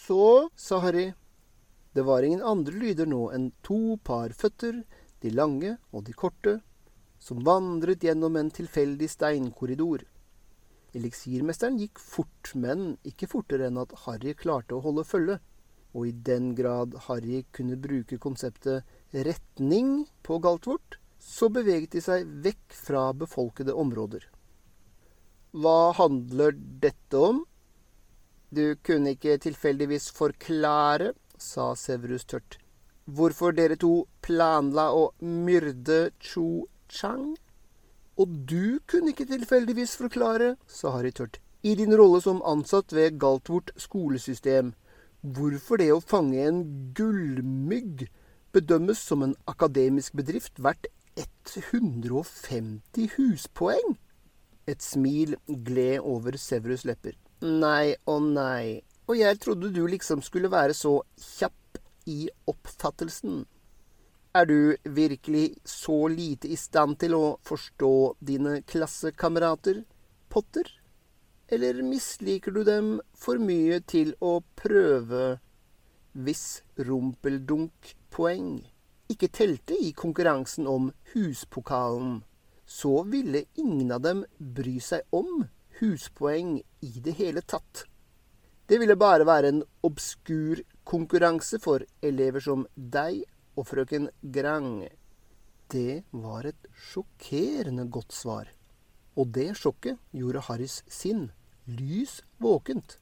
[0.08, 1.13] Så, sa Harry,
[1.91, 4.78] det var ingen andre lyder nå enn to par føtter,
[5.20, 6.54] de lange og de korte,
[7.20, 10.06] som vandret gjennom en tilfeldig steinkorridor.
[10.96, 15.41] Eliksirmesteren gikk fort, men ikke fortere enn at Harry klarte å holde følge,
[15.91, 18.88] og i den grad Harry kunne bruke konseptet
[19.28, 24.24] retning på Galtvort, så beveget de seg vekk fra befolkede områder.
[25.52, 27.43] Hva handler dette om?
[28.55, 32.55] Du kunne ikke tilfeldigvis forklare, sa Severus tørt,
[33.03, 37.36] hvorfor dere to planla å myrde Chu Chang?
[38.15, 43.19] Og du kunne ikke tilfeldigvis forklare, sa Harry tørt, i din rolle som ansatt ved
[43.19, 44.71] Galtvort skolesystem,
[45.19, 46.63] hvorfor det å fange en
[46.95, 48.07] gullmygg
[48.55, 50.88] bedømmes som en akademisk bedrift verdt
[51.19, 53.97] 150 huspoeng?
[54.71, 57.19] Et smil gled over Severus' lepper.
[57.41, 58.82] Nei og nei.
[59.08, 61.78] Og jeg trodde du liksom skulle være så kjapp
[62.10, 63.43] i oppfattelsen.
[64.34, 67.93] Er du virkelig så lite i stand til å forstå
[68.26, 69.84] dine klassekamerater,
[70.30, 70.67] Potter?
[71.47, 75.38] Eller misliker du dem for mye til å prøve
[76.17, 78.50] hvis rumpeldunk-poeng
[79.13, 82.23] ikke telte i konkurransen om huspokalen,
[82.65, 85.45] så ville ingen av dem bry seg om
[85.80, 87.86] huspoeng i det hele tatt.
[88.68, 93.24] Det ville bare være en obskur konkurranse for elever som deg
[93.58, 94.88] og frøken Grang.
[95.72, 98.52] Det var et sjokkerende godt svar.
[99.18, 101.30] Og det sjokket gjorde Harrys sinn
[101.68, 102.98] lys våkent.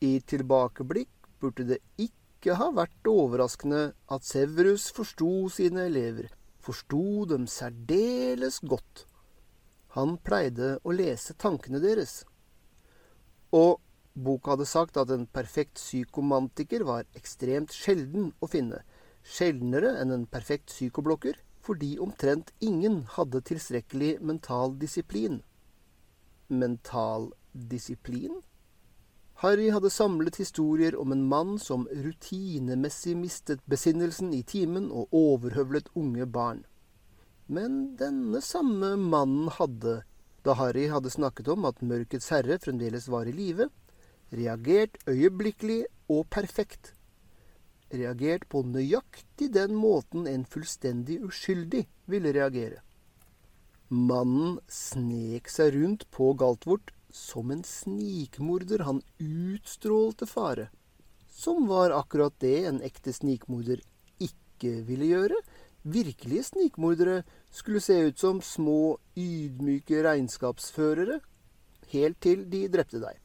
[0.00, 6.28] I tilbakeblikk burde det ikke ha vært overraskende at Severus forsto sine elever,
[6.60, 9.06] forsto dem særdeles godt.
[9.96, 12.20] Han pleide å lese tankene deres.
[13.50, 13.80] Og
[14.14, 18.84] boka hadde sagt at en perfekt psykomantiker var ekstremt sjelden å finne.
[19.26, 25.42] Sjeldnere enn en perfekt psykoblokker, fordi omtrent ingen hadde tilstrekkelig mental disiplin.
[26.48, 28.40] Mental disiplin?
[29.42, 35.88] Harry hadde samlet historier om en mann som rutinemessig mistet besinnelsen i timen og overhøvlet
[35.96, 36.66] unge barn.
[37.50, 40.04] Men denne samme mannen hadde,
[40.46, 43.66] da Harry hadde snakket om at Mørkets herre fremdeles var i live,
[44.30, 45.80] reagert øyeblikkelig
[46.14, 46.92] og perfekt.
[47.90, 52.84] Reagert på nøyaktig den måten en fullstendig uskyldig ville reagere.
[53.90, 60.68] Mannen snek seg rundt på Galtvort som en snikmorder han utstrålte fare.
[61.26, 63.82] Som var akkurat det en ekte snikmorder
[64.22, 65.42] ikke ville gjøre,
[65.82, 71.20] Virkelige snikmordere skulle se ut som små, ydmyke regnskapsførere,
[71.88, 73.16] helt til de drepte deg.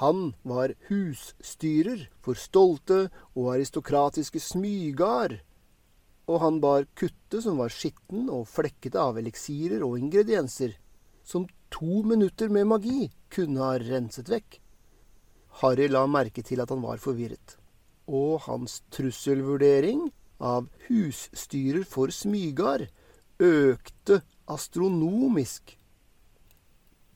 [0.00, 5.40] Han var husstyrer for stolte og aristokratiske smygard.
[6.30, 10.70] og han bar kutte som var skitten og flekkete av eliksirer og ingredienser,
[11.24, 14.60] som to minutter med magi kunne ha renset vekk.
[15.60, 17.58] Harry la merke til at han var forvirret,
[18.06, 20.06] og hans trusselvurdering
[20.42, 22.88] av husstyrer for Smygard
[23.42, 25.76] økte astronomisk.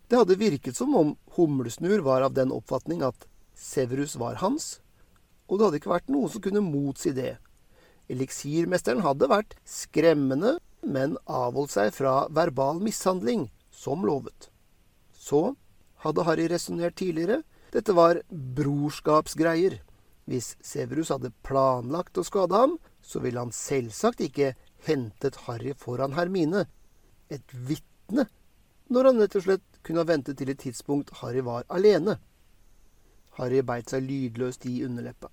[0.06, 4.78] Det hadde virket som om Humlesnurr var av den oppfatning at Severus var hans,
[5.50, 7.36] og det hadde ikke vært noen som kunne motsi det.
[8.12, 14.50] Eliksirmesteren hadde vært skremmende, men avholdt seg fra verbal mishandling, som lovet.
[15.10, 15.56] Så
[16.04, 17.42] hadde Harry resonnert tidligere.
[17.74, 19.80] Dette var brorskapsgreier.
[20.26, 22.76] Hvis Severus hadde planlagt å skade ham,
[23.06, 24.54] så ville han selvsagt ikke
[24.86, 26.66] hentet Harry foran Hermine,
[27.30, 28.26] et vitne,
[28.90, 32.18] når han rett og slett kunne ha ventet til et tidspunkt Harry var alene.
[33.38, 35.30] Harry beit seg lydløst i underleppa.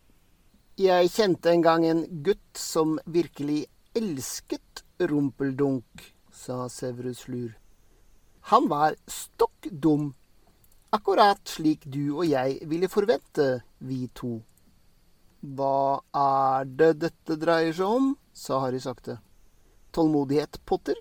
[0.78, 3.66] Jeg kjente en gang en gutt som virkelig
[3.98, 6.02] elsket rumpeldunk,
[6.34, 7.54] sa Severus Slur.
[8.50, 10.12] Han var stokk dum,
[10.94, 14.42] akkurat slik du og jeg ville forvente, vi to.
[15.44, 18.14] Hva er det dette dreier seg om?
[18.32, 19.18] sa Harry sakte.
[19.92, 20.96] Tålmodighet, Potter?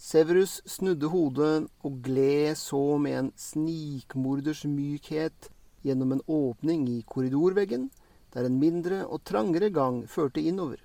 [0.00, 5.50] Severus snudde hodet og gled så med en snikmorders mykhet
[5.84, 7.90] gjennom en åpning i korridorveggen,
[8.32, 10.80] der en mindre og trangere gang førte innover.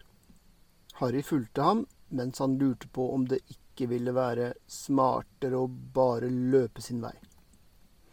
[0.99, 6.27] Harry fulgte ham mens han lurte på om det ikke ville være smartere å bare
[6.27, 7.15] løpe sin vei.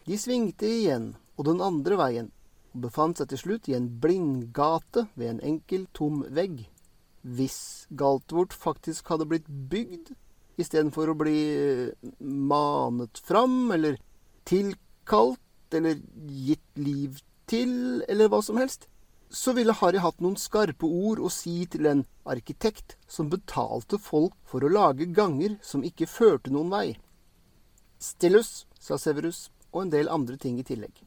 [0.06, 2.30] De svingte igjen, og den andre veien,
[2.74, 6.64] og befant seg til slutt i en blindgate ved en enkel, tom vegg.
[7.22, 10.10] Hvis Galtvort faktisk hadde blitt bygd,
[10.60, 13.96] istedenfor å bli eh, manet fram, eller
[14.48, 15.40] tilkalt,
[15.74, 18.88] eller gitt liv til, eller hva som helst,
[19.34, 24.36] så ville Harry hatt noen skarpe ord å si til en arkitekt som betalte folk
[24.46, 26.86] for å lage ganger som ikke førte noen vei.
[27.98, 31.02] Stillus, sa Severus, og en del andre ting i tillegg.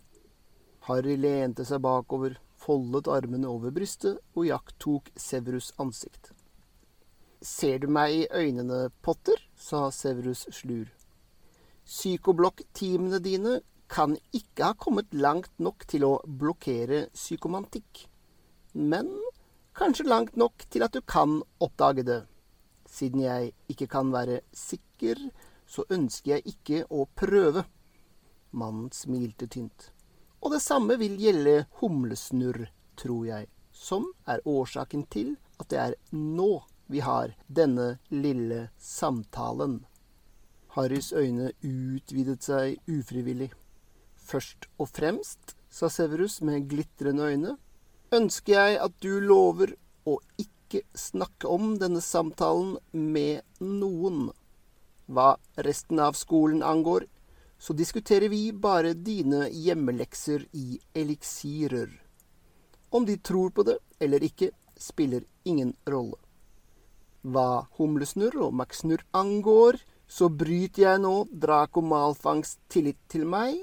[0.88, 6.32] Harry lente seg bakover, foldet armene over brystet og iakttok Severus' ansikt.
[7.44, 9.36] Ser du meg i øynene, Potter?
[9.56, 10.88] sa Severus slur.
[11.84, 13.58] Psykoblokk-teamene dine
[13.92, 18.06] kan ikke ha kommet langt nok til å blokkere psykomantikk,
[18.74, 19.12] men
[19.76, 22.22] kanskje langt nok til at du kan oppdage det.
[22.88, 25.20] Siden jeg ikke kan være sikker,
[25.68, 27.68] så ønsker jeg ikke å prøve.
[28.56, 29.92] Mannen smilte tynt.
[30.42, 35.96] Og det samme vil gjelde humlesnurr, tror jeg, som er årsaken til at det er
[36.14, 39.82] nå vi har denne lille samtalen.
[40.78, 43.50] Harrys øyne utvidet seg ufrivillig.
[44.16, 47.58] Først og fremst, sa Severus med glitrende øyne,
[48.14, 49.74] ønsker jeg at du lover
[50.08, 54.30] å ikke snakke om denne samtalen med noen.
[55.08, 57.08] Hva resten av skolen angår,
[57.60, 61.90] så diskuterer vi bare dine hjemmelekser i eliksirer.
[62.90, 66.20] Om de tror på det eller ikke, spiller ingen rolle.
[67.26, 73.58] Hva Humlesnurr og Maxnurr angår, så bryter jeg nå Draco Malfangs tillit til meg,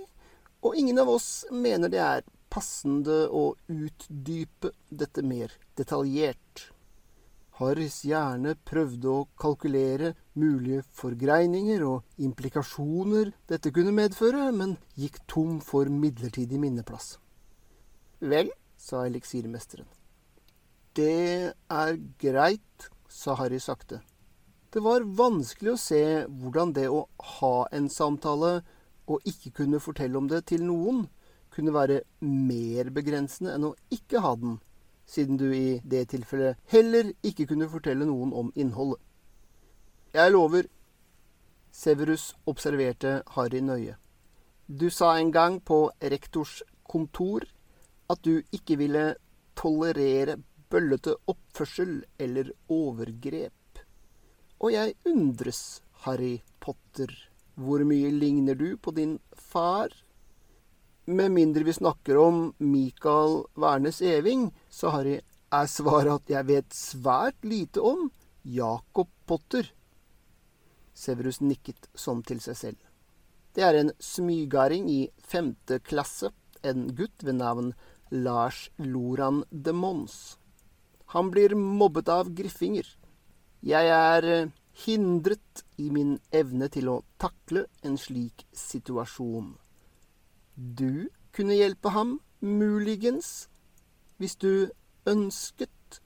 [0.65, 6.69] og ingen av oss mener det er passende å utdype dette mer detaljert.
[7.61, 15.61] Harrys hjerne prøvde å kalkulere mulige forgreininger og implikasjoner dette kunne medføre, men gikk tom
[15.63, 17.13] for midlertidig minneplass.
[18.19, 19.87] Vel, sa eliksirmesteren.
[20.95, 24.01] Det er greit, sa Harry sakte.
[24.75, 27.05] Det var vanskelig å se hvordan det å
[27.39, 28.57] ha en samtale
[29.07, 31.05] og ikke kunne fortelle om det til noen,
[31.55, 34.57] kunne være mer begrensende enn å ikke ha den
[35.07, 39.01] siden du i det tilfellet heller ikke kunne fortelle noen om innholdet.
[40.15, 40.69] Jeg lover.
[41.75, 43.97] Severus observerte Harry nøye.
[44.69, 47.45] Du sa en gang på rektors kontor
[48.11, 49.15] at du ikke ville
[49.59, 50.39] tolerere
[50.71, 53.83] bøllete oppførsel eller overgrep.
[54.63, 57.11] Og jeg undres, Harry Potter,
[57.55, 59.91] hvor mye ligner du på din far?
[61.07, 65.21] Med mindre vi snakker om Michael Wærnes Eving, så Harry,
[65.55, 68.09] er svaret at jeg vet svært lite om
[68.43, 69.69] Jacob Potter.
[70.95, 72.81] Severus nikket som til seg selv.
[73.55, 76.33] Det er en smygaring i femte klasse,
[76.67, 77.71] en gutt ved navn
[78.11, 80.37] Lars Loran de Mons.
[81.15, 82.89] Han blir mobbet av griffinger.
[83.63, 84.53] Jeg er eh,
[84.85, 89.55] hindret i min evne til å takle en slik situasjon.
[90.55, 93.47] Du kunne hjelpe ham, muligens,
[94.19, 94.71] hvis du
[95.07, 96.01] ønsket.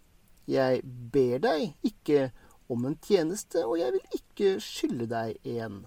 [0.49, 0.81] Jeg
[1.13, 2.31] ber deg ikke
[2.73, 5.83] om en tjeneste, og jeg vil ikke skylde deg en.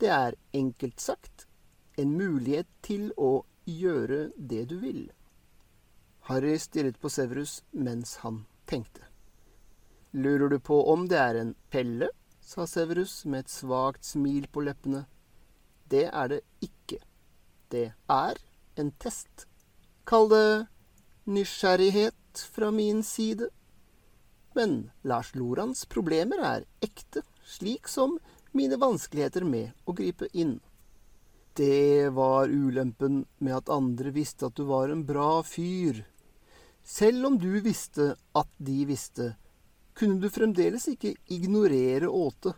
[0.00, 1.46] Det er enkelt sagt
[1.96, 5.06] en mulighet til å gjøre det du vil.
[6.28, 9.06] Harry stirret på Severus mens han tenkte.
[10.12, 12.10] Lurer du på om det er en pelle?
[12.46, 15.04] sa Severus med et svakt smil på leppene.
[15.90, 17.00] Det er det ikke.
[17.70, 18.38] Det er
[18.78, 19.46] en test.
[20.06, 20.46] Kall det
[21.26, 23.48] nysgjerrighet fra min side.
[24.54, 28.18] Men Lars Lorans problemer er ekte, slik som
[28.56, 30.58] mine vanskeligheter med å gripe inn.
[31.56, 36.02] Det var ulempen med at andre visste at du var en bra fyr.
[36.84, 39.32] Selv om du visste at de visste,
[39.96, 42.52] kunne du fremdeles ikke ignorere Åte.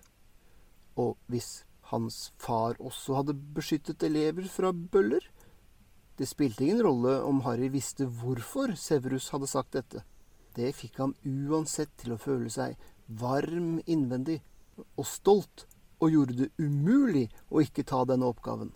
[0.98, 1.62] Og hvis
[1.92, 5.22] hans far også hadde beskyttet elever fra bøller?
[6.18, 10.02] Det spilte ingen rolle om Harry visste hvorfor Severus hadde sagt dette.
[10.56, 12.74] Det fikk ham uansett til å føle seg
[13.06, 14.40] varm innvendig
[14.98, 15.66] og stolt,
[16.02, 18.72] og gjorde det umulig å ikke ta denne oppgaven.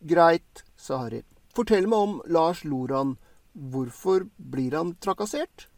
[0.00, 1.24] Greit, sa Harry.
[1.54, 3.16] Fortell meg om Lars Loran.
[3.54, 5.68] Hvorfor blir han trakassert?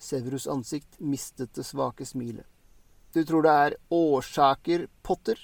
[0.00, 2.46] Severus' ansikt mistet det svake smilet.
[3.14, 5.38] Du tror det er årsaker, Potter?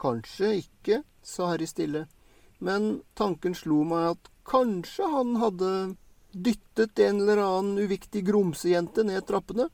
[0.00, 2.06] Kanskje ikke, sa Harry stille,
[2.58, 5.70] men tanken slo meg at kanskje han hadde
[6.32, 9.68] dyttet en eller annen uviktig grumsejente ned trappene.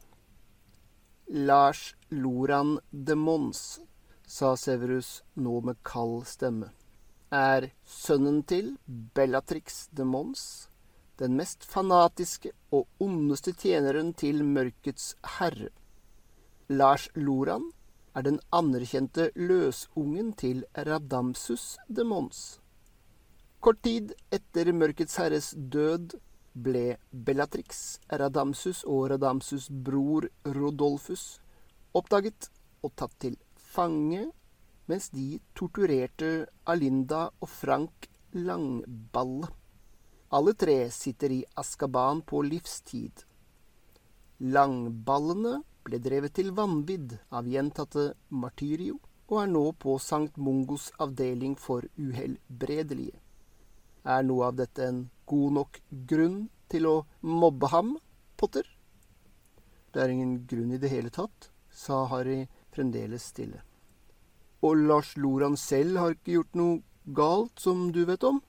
[1.27, 3.81] Lars Loran de Mons,
[4.27, 6.73] sa Severus nå med kald stemme,
[7.31, 10.45] er sønnen til Bellatrix de Mons
[11.23, 15.69] den mest fanatiske og ondeste tjeneren til mørkets herre.
[16.69, 17.69] Lars Loran
[18.17, 22.62] er den anerkjente løsungen til Radamsus de Mons.
[23.63, 26.17] Kort tid etter Mørkets herres død
[26.67, 31.39] ble Bellatrix, Radamsus og Radamsus' bror Rodolfus
[31.95, 32.49] oppdaget
[32.83, 34.25] og tatt til fange
[34.91, 36.33] mens de torturerte
[36.75, 39.53] Alinda og Frank Langballe.
[40.35, 43.23] Alle tre sitter i Askaban på livstid.
[44.43, 48.11] Langballene ble drevet til vanvidd av gjentatte
[48.43, 48.99] martyrio,
[49.31, 53.22] og er nå på Sankt Mungos avdeling for uhelbredelige.
[54.05, 55.81] Er noe av dette en god nok
[56.11, 56.39] grunn
[56.73, 57.97] til å mobbe ham,
[58.37, 58.67] Potter?
[59.93, 63.61] Det er ingen grunn i det hele tatt, sa Harry fremdeles stille.
[64.63, 66.81] Og Lars Loran selv har ikke gjort noe
[67.15, 68.41] galt som du vet om?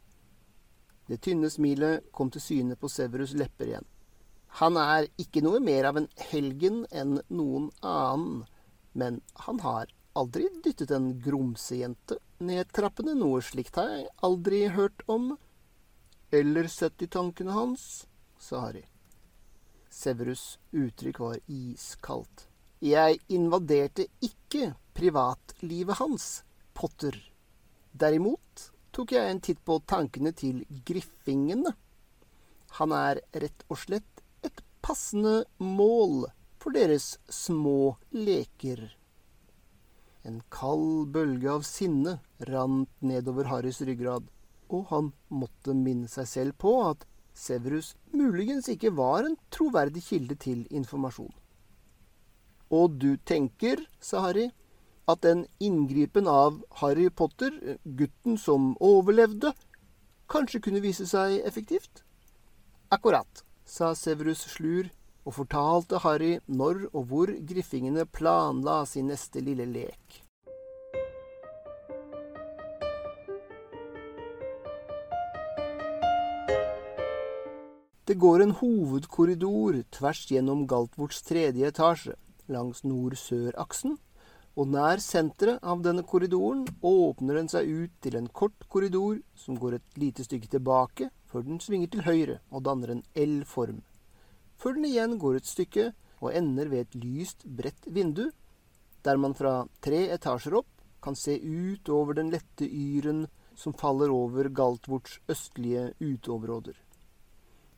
[1.09, 3.87] Det tynne smilet kom til syne på Severus' lepper igjen.
[4.61, 8.45] Han er ikke noe mer av en helgen enn noen annen,
[8.93, 15.03] men han har aldri dyttet en grumsejente ned trappene, noe slikt har jeg aldri hørt
[15.11, 15.33] om.
[16.33, 18.05] Eller sett i tankene hans,
[18.39, 18.83] sa Harry.
[19.93, 22.47] Severus' uttrykk var iskaldt.
[22.83, 27.15] Jeg invaderte ikke privatlivet hans, Potter.
[27.93, 31.75] Derimot tok jeg en titt på tankene til griffingene.
[32.79, 36.25] Han er rett og slett et passende mål
[36.59, 38.87] for deres små leker.
[40.23, 42.17] En kald bølge av sinne
[42.47, 44.29] rant nedover Harrys ryggrad,
[44.71, 47.03] og han måtte minne seg selv på at
[47.35, 51.31] Severus muligens ikke var en troverdig kilde til informasjon.
[52.73, 54.47] Og du tenker, sa Harry,
[55.09, 59.51] at den inngripen av Harry Potter, gutten som overlevde,
[60.31, 62.05] kanskje kunne vise seg effektivt?
[62.93, 64.87] Akkurat, sa Severus Slur
[65.23, 70.23] og fortalte Harry når og hvor griffingene planla sin neste lille lek.
[78.03, 82.17] Det går en hovedkorridor tvers gjennom Galtvorts tredje etasje,
[82.51, 83.95] langs nord-sør-aksen,
[84.59, 89.55] og nær senteret av denne korridoren åpner den seg ut til en kort korridor som
[89.57, 93.79] går et lite stykke tilbake før den svinger til høyre og danner en L-form.
[94.63, 95.89] Før den igjen går et stykke
[96.23, 98.29] og ender ved et lyst, bredt vindu,
[99.03, 100.69] der man fra tre etasjer opp
[101.03, 103.25] kan se ut over den lette yren
[103.59, 106.77] som faller over Galtvorts østlige uteområder.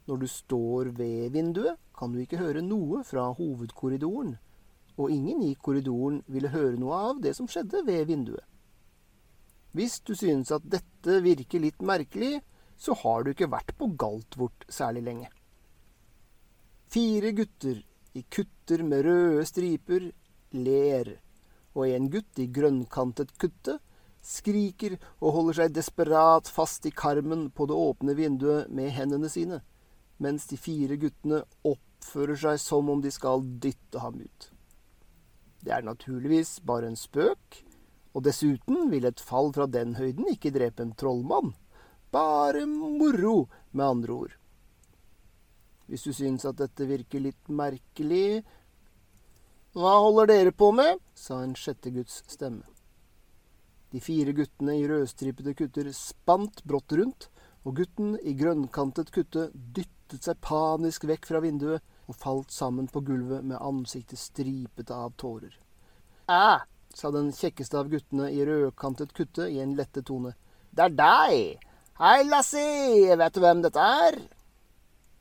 [0.05, 4.35] Når du står ved vinduet, kan du ikke høre noe fra hovedkorridoren,
[5.01, 8.45] og ingen i korridoren ville høre noe av det som skjedde ved vinduet.
[9.73, 12.43] Hvis du synes at dette virker litt merkelig,
[12.77, 15.34] så har du ikke vært på Galtvort særlig lenge.
[16.91, 17.81] Fire gutter
[18.15, 20.11] i kutter med røde striper
[20.55, 21.09] ler,
[21.75, 23.79] og en gutt i grønnkantet kutte
[24.25, 29.61] skriker og holder seg desperat fast i karmen på det åpne vinduet med hendene sine,
[30.17, 34.49] mens de fire guttene oppfører seg som om de skal dytte ham ut.
[35.65, 37.61] Det er naturligvis bare en spøk,
[38.15, 41.53] og dessuten vil et fall fra den høyden ikke drepe en trollmann.
[42.13, 44.35] Bare moro, med andre ord.
[45.85, 48.41] Hvis du syns at dette virker litt merkelig
[49.75, 51.01] Hva holder dere på med?
[51.13, 52.63] sa en sjette Guds stemme.
[53.93, 57.29] De fire guttene i rødstripete kutter spant brått rundt,
[57.65, 63.01] og gutten i grønnkantet kutte dyttet seg panisk vekk fra vinduet og falt sammen på
[63.05, 65.53] gulvet med ansiktet stripete av tårer.
[66.29, 70.35] Æ, sa den kjekkeste av guttene i rødkantet kutte i en lette tone.
[70.75, 71.67] Det er deg!
[72.01, 74.19] Hei, Lassie, vet du hvem dette er?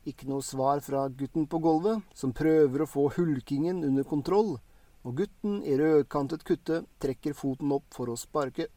[0.05, 4.59] Ikke noe svar fra gutten på gulvet, som prøver å få hulkingen under kontroll,
[5.05, 8.69] og gutten i rødkantet kutte trekker foten opp for å sparke.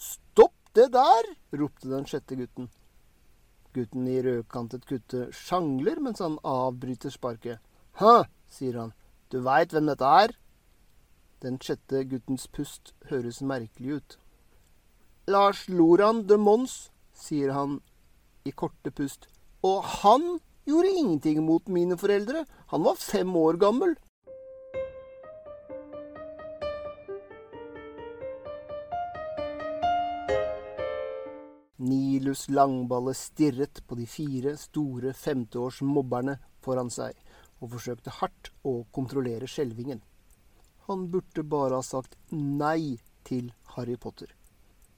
[0.00, 1.28] Stopp det der!
[1.52, 2.70] ropte den sjette gutten.
[3.76, 7.60] Gutten i rødkantet kutte sjangler mens han avbryter sparket.
[8.00, 8.94] Hæ, sier han,
[9.30, 10.34] du veit hvem dette er?
[11.44, 14.18] Den sjette guttens pust høres merkelig ut.
[15.30, 17.78] Lars Loran de Mons, sier han
[18.44, 19.28] i korte pust.
[19.62, 22.44] Og han gjorde ingenting mot mine foreldre.
[22.66, 23.94] Han var fem år gammel.
[31.80, 37.16] Nilus Langballe stirret på de fire store femteårsmobberne foran seg
[37.60, 40.02] og forsøkte hardt å kontrollere skjelvingen.
[40.88, 44.28] Han burde bare ha sagt nei til Harry Potter.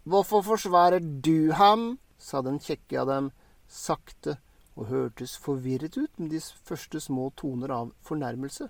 [0.03, 1.99] Hvorfor forsvarer du ham?
[2.19, 3.31] sa den kjekke av dem
[3.67, 4.37] sakte
[4.77, 8.69] og hørtes forvirret ut med de første små toner av fornærmelse.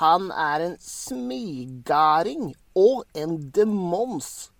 [0.00, 4.50] Han er en smigarding og en demons.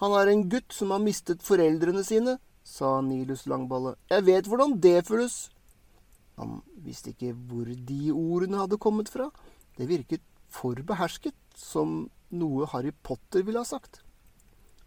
[0.00, 3.94] Han er en gutt som har mistet foreldrene sine, sa Nilus Langballe.
[4.10, 5.50] Jeg vet hvordan det føles.
[6.40, 9.28] Han visste ikke hvor de ordene hadde kommet fra.
[9.76, 14.00] Det virket for behersket, som noe Harry Potter ville ha sagt.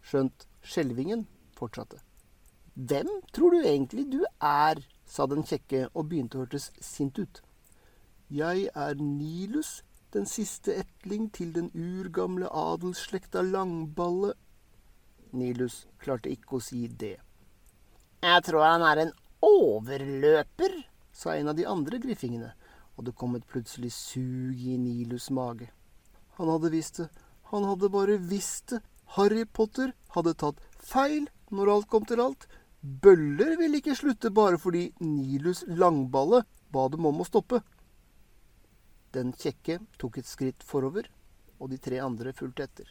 [0.04, 1.26] Skjønt skjelvingen
[1.56, 2.02] fortsatte.
[2.78, 4.78] Hvem tror du egentlig du er?
[5.08, 7.40] sa den kjekke og begynte å hørtes sint ut.
[8.30, 9.82] Jeg er Nilus,
[10.14, 14.34] den siste etling til den urgamle adelsslekta Langballe.
[15.32, 17.16] Nilus klarte ikke å si det.
[18.22, 19.12] Jeg tror han er en
[19.42, 20.76] overløper,
[21.10, 22.52] sa en av de andre griffingene,
[22.94, 25.72] og det kom et plutselig sug i Nilus' mage.
[26.38, 27.08] Han hadde visst det,
[27.50, 28.84] han hadde bare visst det.
[29.16, 32.44] Harry Potter hadde tatt feil når alt kom til alt.
[32.88, 37.60] Bøller ville ikke slutte bare fordi Nilus Langballe ba dem om å stoppe.
[39.12, 41.08] Den kjekke tok et skritt forover,
[41.60, 42.88] og de tre andre fulgte etter.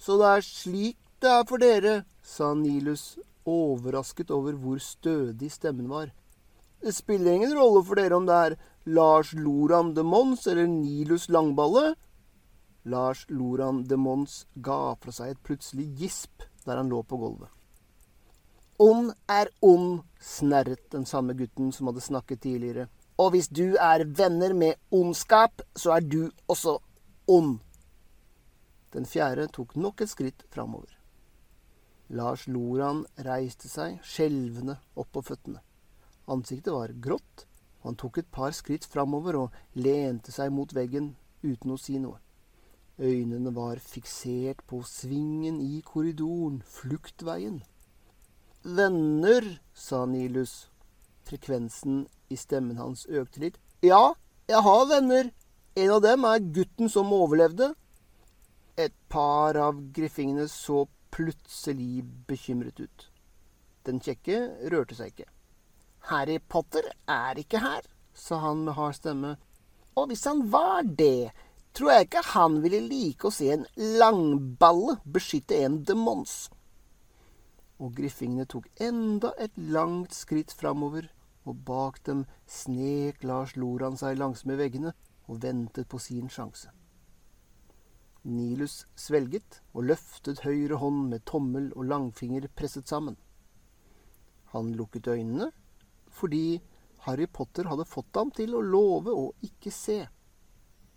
[0.00, 5.90] Så det er slik det er for dere, sa Nilus, overrasket over hvor stødig stemmen
[5.92, 6.14] var.
[6.80, 8.58] Det spiller ingen rolle for dere om det er
[8.88, 11.90] Lars Loran de Mons eller Nilus Langballe.
[12.88, 17.59] Lars Loran de Mons ga fra seg et plutselig gisp der han lå på gulvet.
[18.80, 22.86] Ond er ond, snerret den samme gutten som hadde snakket tidligere.
[23.20, 26.78] Og hvis du er venner med ondskap, så er du også
[27.28, 27.58] ond.
[28.94, 30.96] Den fjerde tok nok et skritt framover.
[32.08, 35.60] Lars Loran reiste seg, skjelvende, opp på føttene.
[36.32, 37.44] Ansiktet var grått,
[37.84, 41.12] han tok et par skritt framover og lente seg mot veggen
[41.44, 42.18] uten å si noe.
[43.00, 47.60] Øynene var fiksert på svingen i korridoren, fluktveien.
[48.62, 50.68] Venner, sa Nilus.
[51.24, 53.56] Frekvensen i stemmen hans økte litt.
[53.80, 54.12] Ja,
[54.50, 55.30] jeg har venner.
[55.80, 57.70] En av dem er gutten som overlevde.
[58.76, 60.84] Et par av griffingene så
[61.14, 63.08] plutselig bekymret ut.
[63.88, 65.30] Den kjekke rørte seg ikke.
[66.12, 67.80] Harry Potter er ikke her,
[68.12, 69.34] sa han med hard stemme.
[69.96, 71.32] Og hvis han var det,
[71.72, 73.66] tror jeg ikke han ville like å se en
[74.00, 76.50] langballe beskytte en demons
[77.80, 81.08] og griffingene tok enda et langt skritt framover,
[81.48, 84.92] og bak dem snek Lars Loran seg langsmed veggene
[85.30, 86.68] og ventet på sin sjanse.
[88.28, 93.16] Nilus svelget og løftet høyre hånd med tommel og langfinger presset sammen.
[94.52, 95.48] Han lukket øynene
[96.10, 96.60] fordi
[97.06, 100.02] Harry Potter hadde fått ham til å love å ikke se.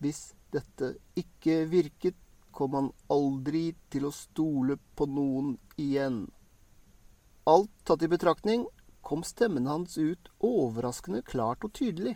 [0.03, 2.17] Hvis dette ikke virket,
[2.53, 6.25] kom han aldri til å stole på noen igjen.
[7.45, 8.67] Alt tatt i betraktning
[9.03, 12.15] kom stemmen hans ut overraskende klart og tydelig.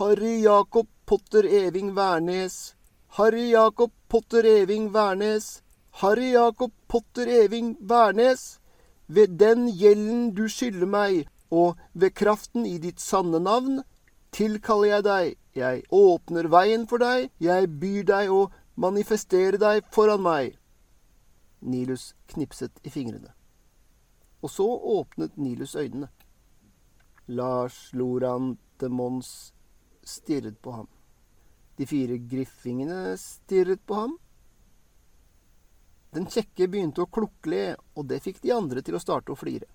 [0.00, 2.74] Harry Jakob Potter Eving Wærnes.
[3.18, 5.62] Harry Jakob Potter Eving Wærnes.
[6.00, 8.58] Harry Jakob Potter Eving Wærnes.
[9.06, 13.80] Ved den gjelden du skylder meg, og ved kraften i ditt sanne navn,
[14.32, 18.42] tilkaller jeg deg, jeg åpner veien for deg, jeg byr deg å
[18.76, 20.58] manifestere deg foran meg.
[21.60, 23.37] Nilus knipset i fingrene.
[24.42, 26.08] Og så åpnet Nilus øynene.
[27.28, 29.52] Lars Loran de Mons
[30.04, 30.88] stirret på ham.
[31.78, 34.16] De fire griffingene stirret på ham.
[36.14, 39.68] Den kjekke begynte å klukle, og det fikk de andre til å starte å flire.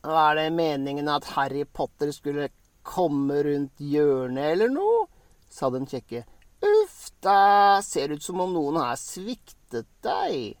[0.00, 2.48] Var det meningen at Harry Potter skulle
[2.86, 5.04] komme rundt hjørnet eller noe?
[5.50, 6.22] sa den kjekke.
[6.62, 10.56] Uff da, ser ut som om noen har sviktet deg.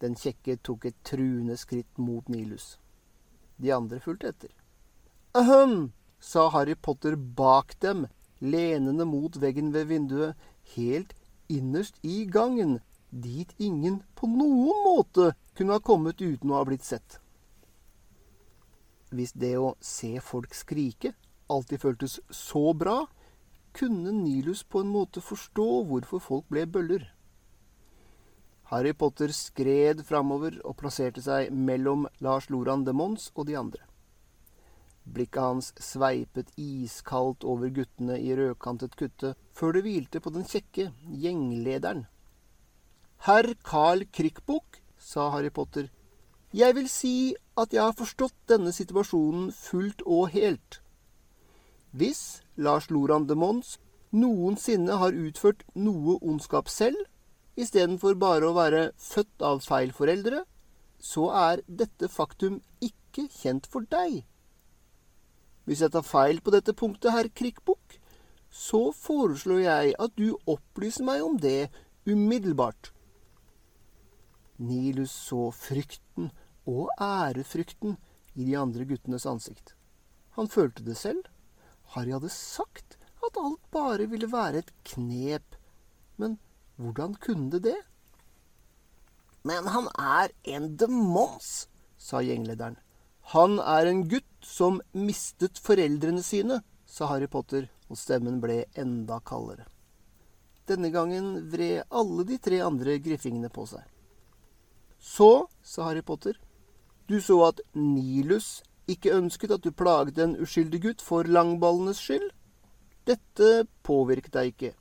[0.00, 2.78] Den kjekke tok et truende skritt mot Nilus.
[3.60, 4.52] De andre fulgte etter.
[5.36, 8.06] Ahem, sa Harry Potter bak dem,
[8.40, 10.36] lenende mot veggen ved vinduet,
[10.76, 11.12] helt
[11.48, 12.80] innerst i gangen,
[13.10, 17.18] dit ingen på noen måte kunne ha kommet uten å ha blitt sett.
[19.10, 21.12] Hvis det å se folk skrike
[21.50, 23.04] alltid føltes så bra,
[23.74, 27.08] kunne Nilus på en måte forstå hvorfor folk ble bøller.
[28.70, 33.82] Harry Potter skred framover og plasserte seg mellom Lars Loran de Mons og de andre.
[35.10, 40.92] Blikket hans sveipet iskaldt over guttene i rødkantet kutte, før det hvilte på den kjekke
[41.10, 42.04] gjenglederen.
[43.26, 45.90] Herr Carl Krikkbukk, sa Harry Potter,
[46.54, 50.78] jeg vil si at jeg har forstått denne situasjonen fullt og helt.
[51.90, 53.80] Hvis Lars Loran de Mons
[54.14, 56.98] noensinne har utført noe ondskap selv,
[57.58, 60.44] istedenfor bare å være født av feil foreldre,
[61.00, 64.22] så er dette faktum ikke kjent for deg.
[65.64, 67.98] Hvis jeg tar feil på dette punktet, herr Krikkbukk,
[68.50, 71.70] så foreslår jeg at du opplyser meg om det
[72.08, 72.90] umiddelbart.
[74.60, 76.30] Nilus så frykten
[76.68, 77.96] og ærefrykten
[78.34, 79.74] i de andre guttenes ansikt.
[80.36, 81.24] Han følte det selv.
[81.94, 85.56] Harry hadde sagt at alt bare ville være et knep.
[86.16, 86.38] Men
[86.80, 87.78] hvordan kunne det det?
[89.44, 92.76] Men han er en demons, sa gjenglederen.
[93.32, 99.20] Han er en gutt som mistet foreldrene sine, sa Harry Potter, og stemmen ble enda
[99.24, 99.66] kaldere.
[100.68, 103.84] Denne gangen vred alle de tre andre griffingene på seg.
[105.00, 106.36] Så, sa Harry Potter,
[107.08, 108.60] du så at Nilus
[108.90, 112.28] ikke ønsket at du plaget en uskyldig gutt for langballenes skyld.
[113.08, 114.72] Dette påvirket deg ikke.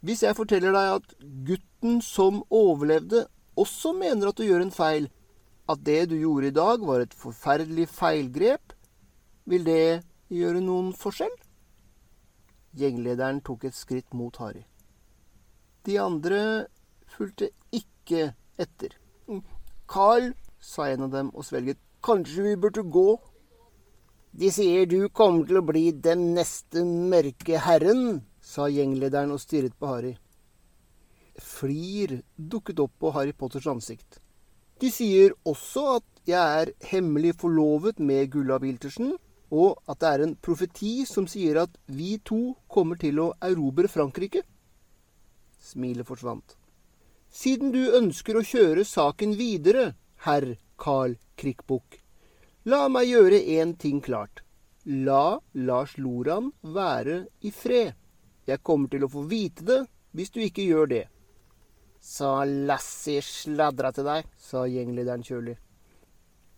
[0.00, 1.14] Hvis jeg forteller deg at
[1.46, 3.24] gutten som overlevde,
[3.58, 5.08] også mener at du gjør en feil,
[5.68, 8.72] at det du gjorde i dag var et forferdelig feilgrep,
[9.48, 11.34] vil det gjøre noen forskjell?
[12.78, 14.62] Gjenglederen tok et skritt mot Harry.
[15.88, 16.68] De andre
[17.10, 18.30] fulgte ikke
[18.60, 18.94] etter.
[19.88, 20.30] Carl,
[20.60, 23.08] sa en av dem og svelget, Kanskje vi burde gå?
[24.38, 29.76] De sier du kommer til å bli den neste mørke herren, sa gjenglederen og stirret
[29.78, 30.14] på Harry.
[31.38, 34.20] Flir dukket opp på Harry Potters ansikt.
[34.80, 39.16] De sier også at jeg er hemmelig forlovet med Gulla Wiltersen,
[39.50, 43.90] og at det er en profeti som sier at vi to kommer til å erobre
[43.90, 44.44] Frankrike.
[45.58, 46.54] Smilet forsvant.
[47.28, 49.92] Siden du ønsker å kjøre saken videre,
[50.24, 51.98] herr Carl Krikkbukk.
[52.68, 54.44] La meg gjøre én ting klart.
[54.84, 57.97] La Lars Loran være i fred.
[58.48, 59.82] Jeg kommer til å få vite det
[60.16, 61.04] hvis du ikke gjør det.
[62.00, 62.30] Så
[62.68, 65.58] Lassie sladra til deg, sa gjenglederen kjølig.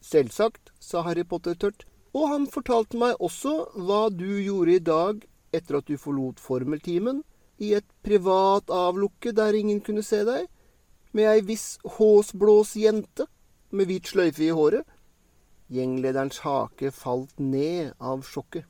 [0.00, 1.84] Selvsagt, sa Harry Potter tørt,
[2.14, 7.24] og han fortalte meg også hva du gjorde i dag etter at du forlot formeltimen,
[7.60, 10.46] i et privat avlukke der ingen kunne se deg,
[11.12, 13.26] med ei viss håsblås jente
[13.74, 14.86] med hvit sløyfe i håret.
[15.70, 18.69] Gjenglederens hake falt ned av sjokket.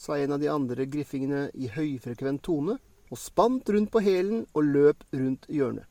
[0.00, 2.78] Sa en av de andre griffingene i høyfrekvent tone,
[3.10, 5.84] og spant rundt på hælen og løp rundt hjørnet.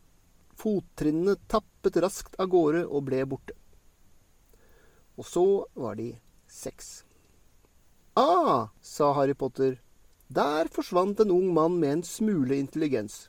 [0.58, 3.54] Fottrinnene tappet raskt av gårde og ble borte.
[5.20, 5.46] Og så
[5.78, 6.14] var de
[6.50, 7.04] seks.
[8.18, 9.78] Ah, sa Harry Potter,
[10.28, 13.28] der forsvant en ung mann med en smule intelligens.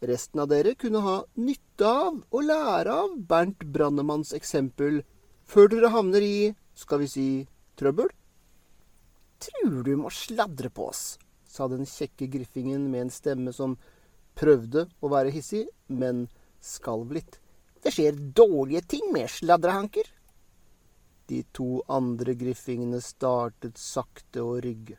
[0.00, 5.02] Resten av dere kunne ha nytte av og lære av Bernt Brannemanns eksempel
[5.44, 6.36] før dere havner i,
[6.74, 7.28] skal vi si,
[7.76, 8.08] trøbbel.
[9.42, 13.76] Trur du må sladre på oss, sa den kjekke griffingen med en stemme som
[14.38, 16.26] prøvde å være hissig, men
[16.64, 17.38] skalv litt.
[17.84, 20.06] Det skjer dårlige ting med sladrehanker.
[21.28, 24.96] De to andre griffingene startet sakte å rygge.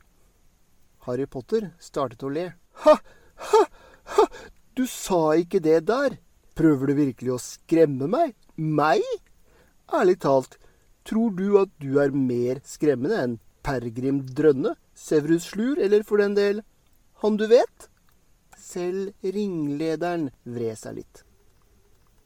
[1.05, 2.47] Harry Potter startet å le.
[2.85, 2.95] Ha,
[3.49, 3.63] ha,
[4.15, 4.25] ha,
[4.77, 6.17] du sa ikke det der.
[6.57, 8.33] Prøver du virkelig å skremme meg?
[8.55, 9.03] Meg?
[9.93, 10.55] Ærlig talt,
[11.05, 16.35] tror du at du er mer skremmende enn Pergrim Drønne, Severus Slur, eller for den
[16.37, 16.61] del
[17.23, 17.87] han du vet?
[18.59, 21.23] Selv ringlederen vred seg litt.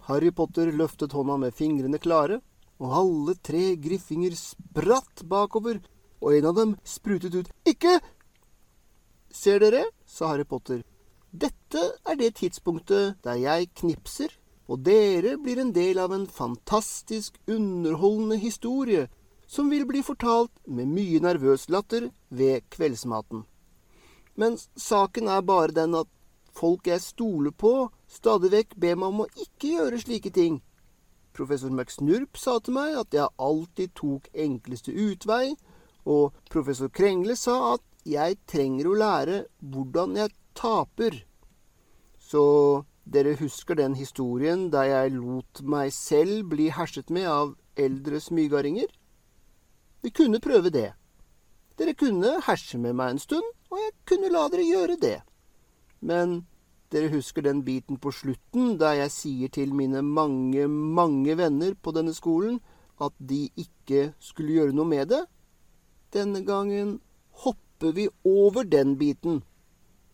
[0.10, 2.40] Harry Potter løftet hånda med fingrene klare,
[2.80, 5.80] og alle tre griffinger spratt bakover,
[6.20, 8.00] og en av dem sprutet ut Ikke!
[9.32, 10.82] Ser dere, sa Harry Potter,
[11.30, 14.34] dette er det tidspunktet der jeg knipser,
[14.68, 19.06] og dere blir en del av en fantastisk underholdende historie
[19.50, 23.44] som vil bli fortalt med mye nervøs latter ved kveldsmaten.
[24.38, 26.10] Men saken er bare den at
[26.56, 30.60] folk jeg stoler på, stadig vekk ber meg om å ikke gjøre slike ting.
[31.34, 35.56] Professor McSnurp sa til meg at jeg alltid tok enkleste utvei,
[36.06, 41.20] og professor Krengle sa at jeg trenger å lære hvordan jeg taper.
[42.20, 42.44] Så
[43.10, 48.90] dere husker den historien der jeg lot meg selv bli herset med av eldre smygaringer?
[50.02, 50.94] Vi kunne prøve det.
[51.80, 55.18] Dere kunne herse med meg en stund, og jeg kunne la dere gjøre det.
[56.00, 56.46] Men
[56.92, 61.94] dere husker den biten på slutten der jeg sier til mine mange, mange venner på
[61.96, 62.60] denne skolen
[63.00, 65.22] at de ikke skulle gjøre noe med det?
[66.16, 66.98] Denne gangen
[67.44, 69.44] hopper vi over den biten.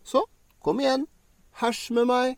[0.04, 0.26] Så,
[0.62, 1.08] kom igjen,
[1.62, 2.38] hersj med meg.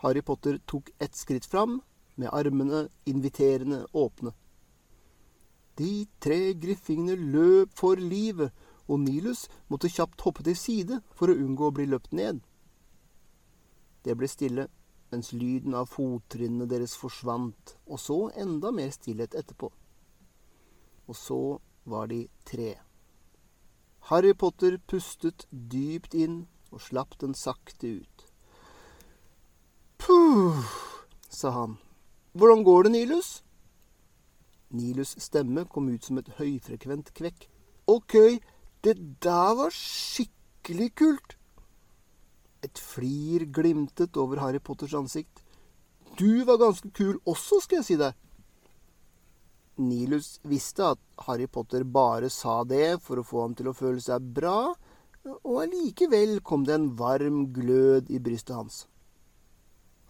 [0.00, 1.82] Harry Potter tok ett skritt fram,
[2.16, 4.32] med armene inviterende åpne.
[5.80, 8.52] De tre griffingene løp for livet,
[8.90, 12.42] og Nilus måtte kjapt hoppe til side for å unngå å bli løpt ned.
[14.04, 14.66] Det ble stille
[15.10, 19.70] mens lyden av fottrinnene deres forsvant, og så enda mer stillhet etterpå.
[21.10, 21.40] Og så
[21.90, 22.76] var de tre.
[24.10, 28.26] Harry Potter pustet dypt inn og slapp den sakte ut.
[30.00, 30.62] Puh,
[31.28, 31.78] sa han.
[32.32, 33.30] Hvordan går det, Nilus?
[34.70, 37.48] Nilus' stemme kom ut som et høyfrekvent kvekk.
[37.90, 38.14] Ok,
[38.84, 41.36] det der var skikkelig kult.
[42.62, 45.42] Et flir glimtet over Harry Potters ansikt.
[46.18, 48.14] Du var ganske kul også, skal jeg si deg.
[49.80, 54.02] Nilus visste at Harry Potter bare sa det for å få ham til å føle
[54.04, 54.74] seg bra,
[55.24, 58.84] og allikevel kom det en varm glød i brystet hans.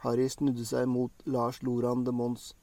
[0.02, 2.54] Harry snudde seg mot Lars Loran de Mons.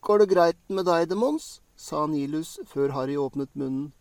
[0.00, 1.60] Går det greit med deg, Demons?
[1.78, 3.92] sa Nilus før Harry åpnet munnen.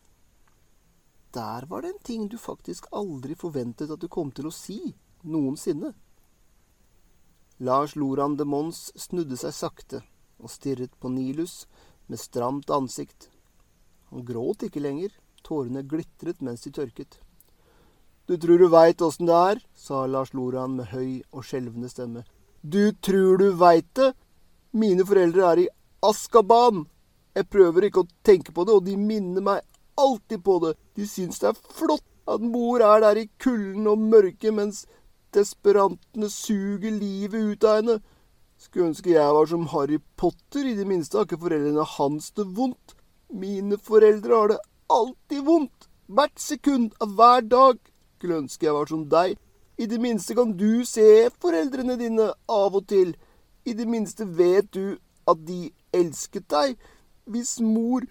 [1.33, 4.95] Der var det en ting du faktisk aldri forventet at du kom til å si,
[5.23, 5.93] noensinne.
[7.59, 10.01] Lars Loran de Mons snudde seg sakte
[10.37, 11.65] og stirret på Nilus
[12.07, 13.29] med stramt ansikt.
[14.09, 15.09] Han gråt ikke lenger,
[15.43, 17.19] tårene glitret mens de tørket.
[18.27, 22.23] Du tror du veit åssen det er, sa Lars Loran med høy og skjelvende stemme.
[22.61, 24.13] Du tror du veit det?
[24.77, 25.69] Mine foreldre er i
[26.07, 26.85] Askaban!
[27.37, 29.65] Jeg prøver ikke å tenke på det, og de minner meg
[29.99, 30.75] alltid på det.
[30.97, 34.85] De syns det er flott at mor er der i kulden og mørket mens
[35.35, 37.97] desperantene suger livet ut av henne.
[38.57, 42.47] Skulle ønske jeg var som Harry Potter, i det minste har ikke foreldrene hans det
[42.57, 42.95] vondt.
[43.29, 47.81] Mine foreldre har det alltid vondt, hvert sekund av hver dag.
[48.17, 49.35] Skulle ønske jeg var som deg.
[49.77, 53.13] I det minste kan du se foreldrene dine av og til.
[53.67, 54.97] I det minste vet du
[55.29, 56.77] at de elsket deg.
[57.27, 58.05] Hvis mor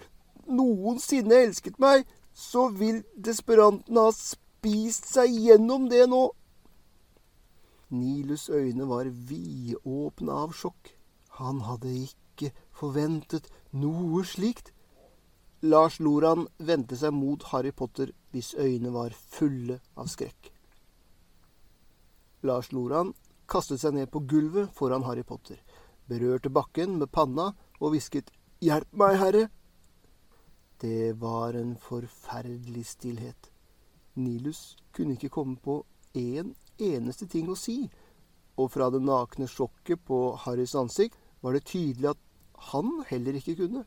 [0.46, 2.04] noensinne elsket meg,
[2.36, 6.28] så vil desperanten ha spist seg gjennom det nå.
[7.96, 10.90] Nilus' øyne var vidåpne av sjokk.
[11.38, 14.72] Han hadde ikke forventet noe slikt.
[15.62, 20.50] Lars Loran vendte seg mot Harry Potter, hvis øyne var fulle av skrekk.
[22.44, 23.14] Lars Loran
[23.48, 25.56] kastet seg ned på gulvet foran Harry Potter,
[26.10, 28.32] berørte bakken med panna og hvisket
[28.64, 29.48] Hjelp meg, Herre!
[30.80, 33.50] Det var en forferdelig stillhet.
[34.16, 35.82] Nilus kunne ikke komme på
[36.16, 37.90] én en eneste ting å si,
[38.56, 42.22] og fra det nakne sjokket på Harrys ansikt var det tydelig at
[42.72, 43.84] han heller ikke kunne.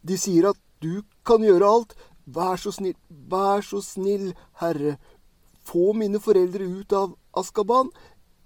[0.00, 1.96] De sier at du kan gjøre alt.
[2.24, 4.96] Vær så snill, vær så snill, herre.
[5.66, 7.90] Få mine foreldre ut av Askaban.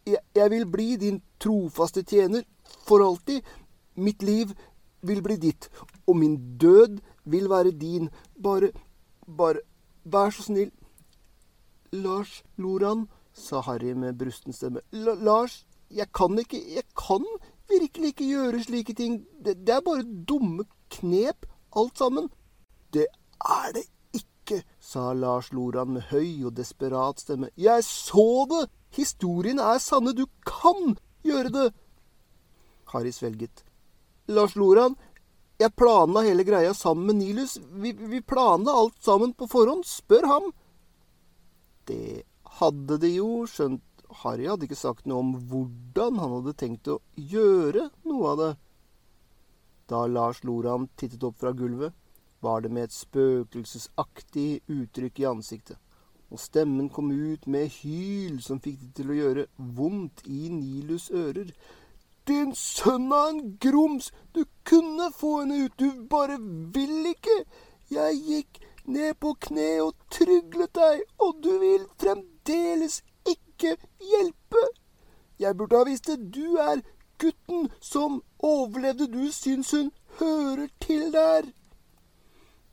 [0.06, 2.42] Jeg, jeg vil bli din trofaste tjener
[2.88, 3.44] for alltid.
[3.96, 4.54] Mitt liv
[5.02, 5.68] vil bli ditt,
[6.06, 8.10] og min død vil være din.
[8.42, 8.70] Bare,
[9.26, 9.60] bare,
[10.04, 10.72] vær så snill.
[11.92, 14.80] Lars Loran, sa Harry med brusten stemme.
[14.92, 17.24] Lars, jeg kan ikke, jeg kan
[17.68, 19.20] virkelig ikke gjøre slike ting.
[19.44, 22.30] Det, det er bare dumme knep, alt sammen.
[22.92, 23.06] Det
[23.40, 23.84] er det
[24.14, 27.50] ikke, sa Lars Loran med høy og desperat stemme.
[27.56, 28.66] Jeg så det!
[28.94, 30.14] Historien er sanne.
[30.14, 31.68] Du kan gjøre det!
[32.92, 33.64] Harry svelget.
[34.26, 34.96] Lars Loran,
[35.58, 37.58] Jeg planla hele greia sammen med Nilus.
[37.78, 39.84] Vi, vi planla alt sammen på forhånd.
[39.86, 40.48] Spør ham.
[41.86, 42.24] Det
[42.58, 43.82] hadde de jo, skjønt
[44.22, 48.50] Harry hadde ikke sagt noe om hvordan han hadde tenkt å gjøre noe av det.
[49.90, 51.94] Da Lars Loran tittet opp fra gulvet,
[52.44, 55.78] var det med et spøkelsesaktig uttrykk i ansiktet,
[56.28, 59.46] og stemmen kom ut med hyl som fikk det til å gjøre
[59.78, 61.50] vondt i Nilus ører.
[62.26, 64.12] Din sønn av en grums!
[64.32, 66.38] Du kunne få henne ut, du bare
[66.76, 67.42] vil ikke!
[67.92, 74.64] Jeg gikk ned på kne og tryglet deg, og du vil fremdeles ikke hjelpe!
[75.38, 76.30] Jeg burde ha visst det.
[76.32, 76.80] Du er
[77.20, 79.10] gutten som overlevde.
[79.10, 81.50] Du syns hun hører til der.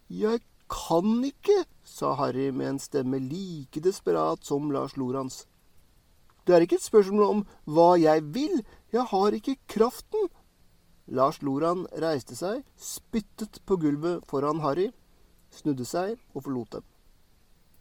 [0.09, 0.41] Jeg
[0.71, 5.45] kan ikke, sa Harry med en stemme like desperat som Lars Lorans.
[6.47, 8.61] Det er ikke et spørsmål om hva jeg vil,
[8.91, 10.29] jeg har ikke kraften.
[11.07, 14.89] Lars Loran reiste seg, spyttet på gulvet foran Harry,
[15.51, 16.85] snudde seg og forlot dem.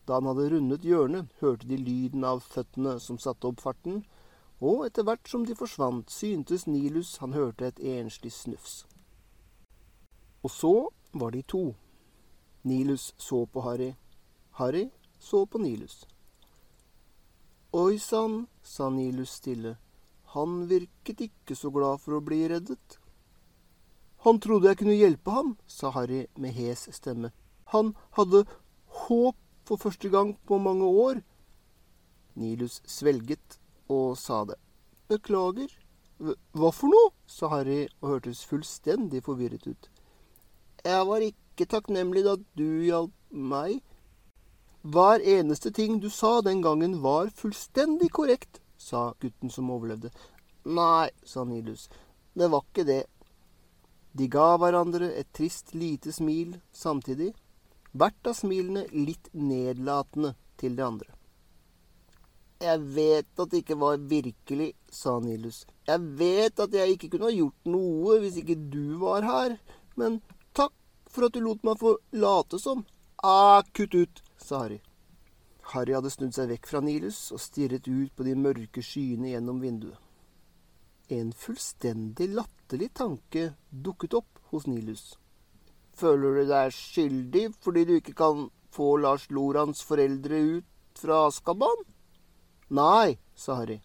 [0.06, 4.04] Da han hadde rundet hjørnet, hørte de lyden av føttene som satte opp farten,
[4.60, 8.84] og etter hvert som de forsvant, syntes Nilus han hørte et enslig snufs.
[10.42, 10.74] Og så
[11.12, 11.74] var de to.
[12.62, 13.92] Nilus så på Harry.
[14.58, 16.04] Harry så på Nilus.
[17.72, 19.76] Oi sann, sa Nilus stille.
[20.34, 22.98] Han virket ikke så glad for å bli reddet.
[24.22, 27.32] Han trodde jeg kunne hjelpe ham, sa Harry med hes stemme.
[27.72, 28.44] Han hadde
[29.06, 31.22] håp for første gang på mange år.
[32.38, 33.58] Nilus svelget
[33.90, 34.58] og sa det.
[35.10, 35.70] Beklager.
[36.20, 37.12] Hva for noe?
[37.26, 39.88] sa Harry og hørtes fullstendig forvirret ut.
[40.84, 43.80] Jeg var ikke takknemlig da du hjalp meg.
[44.82, 50.10] Hver eneste ting du sa den gangen var fullstendig korrekt, sa gutten som overlevde.
[50.64, 51.88] Nei, sa Nilus,
[52.32, 53.04] det var ikke det.
[54.16, 57.30] De ga hverandre et trist lite smil samtidig,
[57.92, 61.10] hvert av smilene litt nedlatende til det andre.
[62.60, 65.62] Jeg vet at det ikke var virkelig, sa Nilus.
[65.88, 69.56] Jeg vet at jeg ikke kunne ha gjort noe hvis ikke du var her,
[69.96, 70.20] men
[70.56, 70.74] takk
[71.08, 72.84] for at du lot meg få late som.
[73.24, 74.80] Ah, kutt ut, sa Harry.
[75.70, 79.60] Harry hadde snudd seg vekk fra Nilus og stirret ut på de mørke skyene gjennom
[79.62, 79.98] vinduet.
[81.10, 85.14] En fullstendig latterlig tanke dukket opp hos Nilus.
[85.94, 91.86] Føler du deg skyldig fordi du ikke kan få Lars Lorans foreldre ut fra Askaban?
[92.70, 93.80] Nei, sa Harry.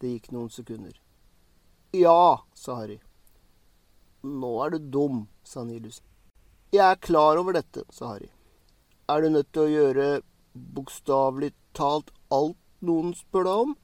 [0.00, 0.92] Det gikk noen sekunder.
[1.96, 2.98] Ja, sa Harry.
[4.22, 6.00] Nå er du dum, sa Nilus.
[6.72, 8.30] Jeg er klar over dette, sa Harry.
[9.08, 10.06] Er du nødt til å gjøre
[10.54, 13.74] bokstavelig talt alt noen spør deg om?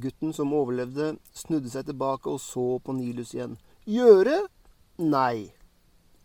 [0.00, 3.56] Gutten som overlevde, snudde seg tilbake og så på Nilus igjen.
[3.90, 4.44] Gjøre?
[5.02, 5.50] Nei.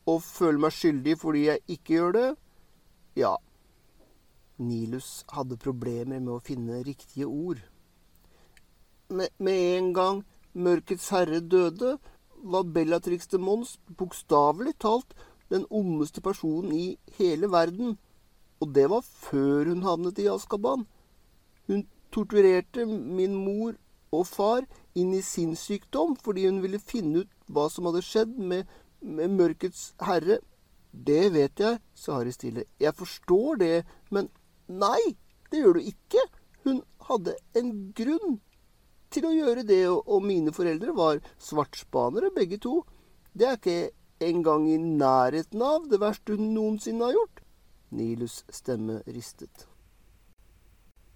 [0.06, 2.28] Og føle meg skyldig fordi jeg ikke gjør det?
[3.18, 3.36] Ja.
[4.62, 7.64] Nilus hadde problemer med å finne riktige ord.
[9.10, 10.24] Med, en gang
[10.56, 11.98] Mørkets herre døde,
[12.46, 15.16] var Bellatrix de Mons bokstavelig talt
[15.50, 16.86] den ondeste personen i
[17.18, 17.98] hele verden.
[18.64, 20.86] Og det var før hun havnet i Askaban.
[21.68, 23.76] Hun torturerte min mor
[24.16, 24.64] og far
[24.96, 28.64] inn i sinnssykdom fordi hun ville finne ut hva som hadde skjedd med,
[29.02, 30.40] med Mørkets herre.
[30.96, 32.64] Det vet jeg, sa Harry stille.
[32.80, 33.76] Jeg forstår det,
[34.16, 34.32] men
[34.66, 35.14] Nei,
[35.52, 36.24] det gjør du ikke.
[36.66, 38.40] Hun hadde en grunn
[39.14, 42.80] til å gjøre det, og mine foreldre var svartspanere, begge to.
[43.36, 47.45] Det er ikke engang i nærheten av det verste hun noensinne har gjort.
[47.92, 49.68] Nilus' stemme ristet.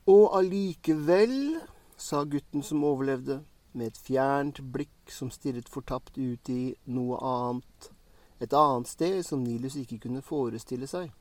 [0.09, 1.59] Og allikevel,
[1.97, 3.41] sa gutten som overlevde,
[3.73, 7.91] med et fjernt blikk som stirret fortapt ut i noe annet,
[8.39, 11.11] et annet sted som Nilus ikke kunne forestille seg.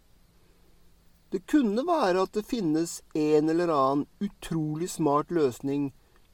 [1.29, 5.91] Det kunne være at det finnes en eller annen utrolig smart løsning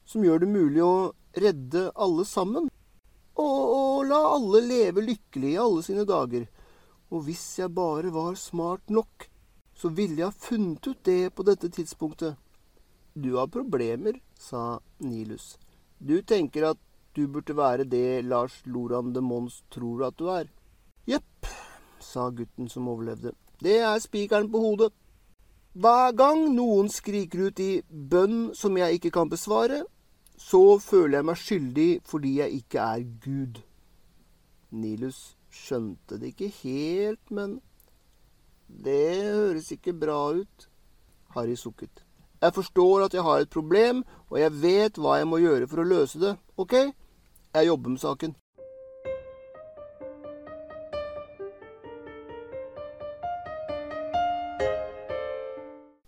[0.07, 2.69] som gjør det mulig å redde alle sammen.
[3.35, 6.45] Og, og la alle leve lykkelig i alle sine dager.
[7.11, 9.27] Og hvis jeg bare var smart nok,
[9.75, 12.35] så ville jeg ha funnet ut det på dette tidspunktet.
[13.15, 15.55] Du har problemer, sa Nilus.
[15.99, 16.79] Du tenker at
[17.15, 20.49] du burde være det Lars Loran de Mons tror at du er.
[21.07, 21.47] Jepp,
[21.99, 23.31] sa gutten som overlevde.
[23.63, 24.91] Det er spikeren på hodet.
[25.75, 29.83] Hver gang noen skriker ut i bønn som jeg ikke kan besvare,
[30.35, 33.61] så føler jeg meg skyldig fordi jeg ikke er Gud.
[34.71, 37.59] Nilus Skjønte det ikke helt, men
[38.67, 40.69] det høres ikke bra ut.
[41.35, 42.03] Harry sukket.
[42.41, 45.81] Jeg forstår at jeg har et problem, og jeg vet hva jeg må gjøre for
[45.81, 46.35] å løse det.
[46.59, 46.73] OK?
[47.55, 48.35] Jeg jobber med saken.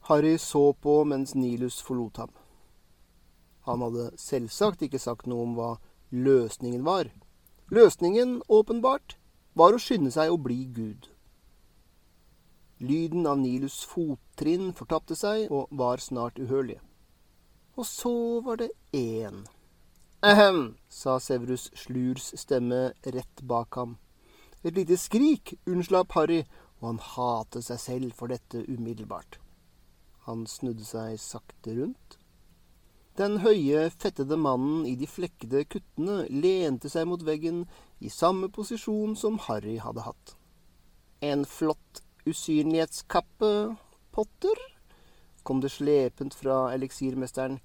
[0.08, 2.32] Harry så på mens Nilus forlot ham.
[3.68, 5.72] Han hadde selvsagt ikke sagt noe om hva
[6.12, 7.10] løsningen var.
[7.68, 9.17] Løsningen, åpenbart,
[9.58, 11.08] var å skynde seg å bli Gud.
[12.78, 16.84] Lyden av Nilus' fottrinn fortapte seg og var snart uhørlige.
[17.78, 18.14] Og så
[18.46, 19.46] var det én.
[20.22, 23.98] Ahem, sa Severus Slurs stemme rett bak ham.
[24.66, 26.44] Et lite skrik unnslapp Harry,
[26.82, 29.40] og han hatet seg selv for dette umiddelbart.
[30.26, 32.18] Han snudde seg sakte rundt.
[33.18, 37.64] Den høye, fettede mannen i de flekkede kuttene lente seg mot veggen
[38.00, 40.36] i samme posisjon som Harry hadde hatt.
[41.22, 43.76] En flott usynlighetskappe,
[44.12, 44.58] Potter?
[45.48, 47.62] kom det slepent fra eliksirmesteren.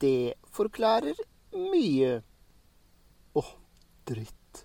[0.00, 1.16] Det forklarer
[1.56, 2.18] mye.
[3.32, 3.42] Å,
[4.10, 4.64] dritt.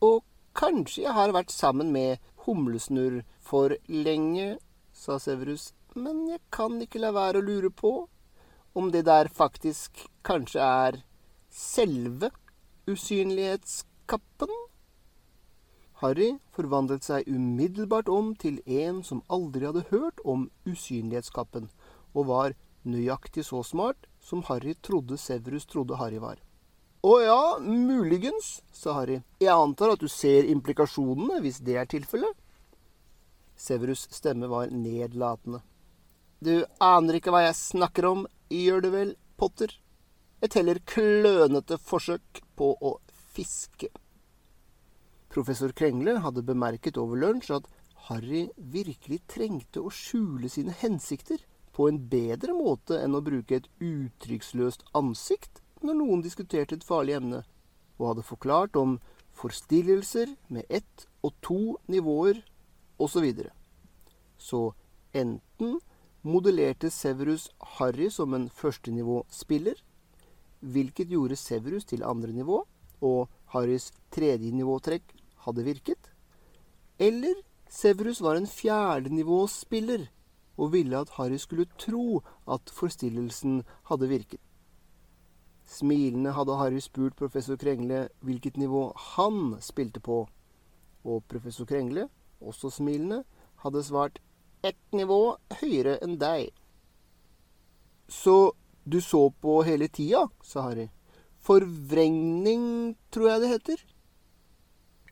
[0.00, 0.22] Og
[0.56, 4.54] kanskje jeg har vært sammen med Humlesnurr for lenge,
[4.96, 7.92] sa Severus, men jeg kan ikke la være å lure på
[8.74, 11.02] om det der faktisk kanskje er
[11.52, 12.32] selve
[12.90, 14.52] usynlighetskappen?
[16.02, 21.70] Harry forvandlet seg umiddelbart om til en som aldri hadde hørt om usynlighetskappen,
[22.14, 26.40] og var nøyaktig så smart som Harry trodde Severus trodde Harry var.
[27.04, 29.20] Å ja, muligens, sa Harry.
[29.40, 32.32] Jeg antar at du ser implikasjonene, hvis det er tilfellet.
[33.60, 35.60] Severus' stemme var nedlatende.
[36.40, 39.72] Du aner ikke hva jeg snakker om, gjør du vel, Potter?
[40.44, 42.98] Et heller klønete forsøk på å
[43.32, 43.88] fiske.
[45.32, 47.70] Professor Krengle hadde bemerket over lunsj at
[48.10, 51.40] Harry virkelig trengte å skjule sine hensikter
[51.74, 57.16] på en bedre måte enn å bruke et uttrykksløst ansikt når noen diskuterte et farlig
[57.16, 57.40] emne,
[57.96, 58.98] og hadde forklart om
[59.34, 62.44] forstillelser med ett og to nivåer
[62.98, 63.16] osv.
[63.16, 63.50] Så, videre.
[64.38, 64.60] så
[65.16, 65.80] enten
[66.22, 69.80] modellerte Severus Harry som en førstenivåspiller,
[70.64, 72.62] hvilket gjorde Severus til andre nivå,
[73.04, 76.10] og Harrys tredje nivåtrekk hadde virket.
[76.98, 77.36] Eller
[77.68, 80.08] Severus var en fjerdenivåspiller
[80.56, 84.40] og ville at Harry skulle tro at forstillelsen hadde virket.
[85.66, 90.28] Smilende hadde Harry spurt professor Krengle hvilket nivå han spilte på,
[91.04, 92.08] og professor Krengle,
[92.40, 93.24] også smilende,
[93.64, 94.20] hadde svart
[94.64, 96.52] ett nivå høyere enn deg.
[98.08, 98.52] Så
[98.84, 100.88] du så på hele tida, sa Harry.
[101.44, 103.84] Forvrengning, tror jeg det heter.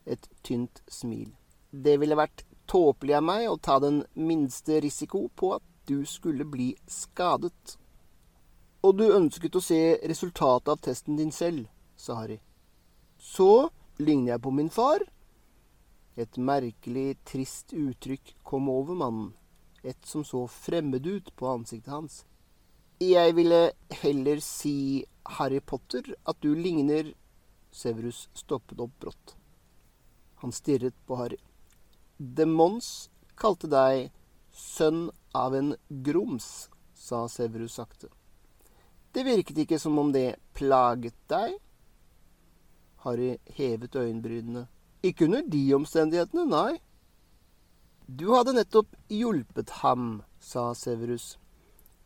[0.06, 1.30] Et tynt smil.
[1.70, 6.44] Det ville vært tåpelig av meg å ta den minste risiko på at du skulle
[6.48, 7.76] bli skadet.
[8.82, 12.40] Og du ønsket å se resultatet av testen din selv, sa Harry.
[13.18, 13.70] Så
[14.02, 15.04] ligner jeg på min far.
[16.16, 19.30] Et merkelig, trist uttrykk kom over mannen,
[19.82, 22.22] et som så fremmed ut på ansiktet hans.
[23.02, 23.72] Jeg ville
[24.02, 25.02] heller si,
[25.38, 27.08] Harry Potter, at du ligner
[27.74, 29.32] Severus stoppet opp brått.
[30.42, 31.40] Han stirret på Harry.
[32.18, 34.12] Demons kalte deg
[34.54, 38.12] sønn av en grums, sa Severus sakte.
[39.12, 41.58] Det virket ikke som om det plaget deg.
[43.02, 44.68] Harry hevet øyenbrynene.
[45.02, 46.78] Ikke under de omstendighetene, nei.
[48.06, 51.32] Du hadde nettopp hjulpet ham, sa Severus.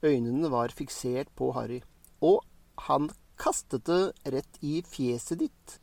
[0.04, 1.80] Øynene var fiksert på Harry,
[2.20, 2.44] og
[2.88, 3.08] han
[3.40, 5.78] kastet det rett i fjeset ditt.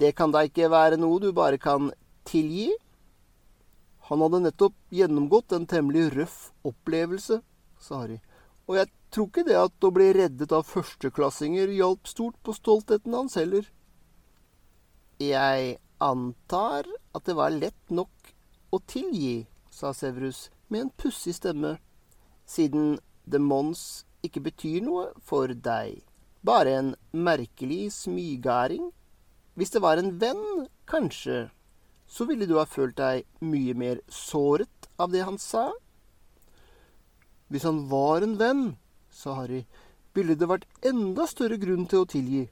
[0.00, 1.92] Det kan da ikke være noe du bare kan
[2.28, 2.72] tilgi?
[4.08, 7.40] Han hadde nettopp gjennomgått en temmelig røff opplevelse,
[7.80, 8.18] sa Harry.
[8.68, 13.16] Og jeg tror ikke det at å bli reddet av førsteklassinger hjalp stort på stoltheten
[13.16, 13.64] hans heller.
[15.22, 18.34] Jeg antar at det var lett nok
[18.74, 21.76] å tilgi, sa Severus med en pussig stemme,
[22.44, 22.98] siden
[23.30, 26.02] The Mons ikke betyr noe for deg.
[26.44, 28.90] Bare en merkelig smygæring.
[29.54, 31.48] Hvis det var en venn, kanskje
[32.06, 35.70] så ville du ha følt deg mye mer såret av det han sa.
[37.48, 38.64] Hvis han var en venn,
[39.10, 39.64] sa Harry,
[40.14, 42.44] ville det vært enda større grunn til å tilgi.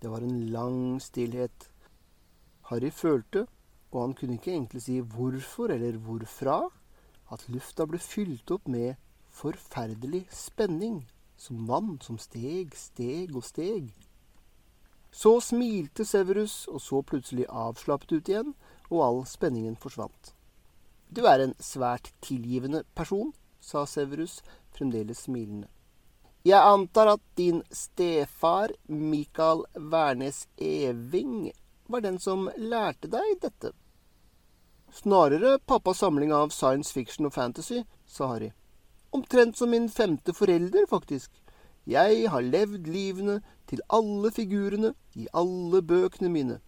[0.00, 1.70] Det var en lang stillhet.
[2.68, 3.46] Harry følte,
[3.92, 6.58] og han kunne ikke egentlig si hvorfor eller hvorfra,
[7.34, 8.94] at lufta ble fylt opp med
[9.34, 11.02] forferdelig spenning,
[11.36, 13.90] som vann som steg, steg og steg.
[15.14, 18.54] Så smilte Severus, og så plutselig avslappet ut igjen,
[18.90, 20.32] og all spenningen forsvant.
[21.14, 23.30] Du er en svært tilgivende person,
[23.60, 24.40] sa Severus,
[24.74, 25.68] fremdeles smilende.
[26.44, 31.52] Jeg antar at din stefar, Mikael Wærnes Eving,
[31.88, 33.70] var den som lærte deg dette?
[34.94, 38.52] Snarere pappas samling av science fiction og fantasy, sa Harry.
[39.10, 41.32] Omtrent som min femte forelder, faktisk.
[41.90, 46.60] Jeg har levd livene til alle figurene i alle bøkene mine,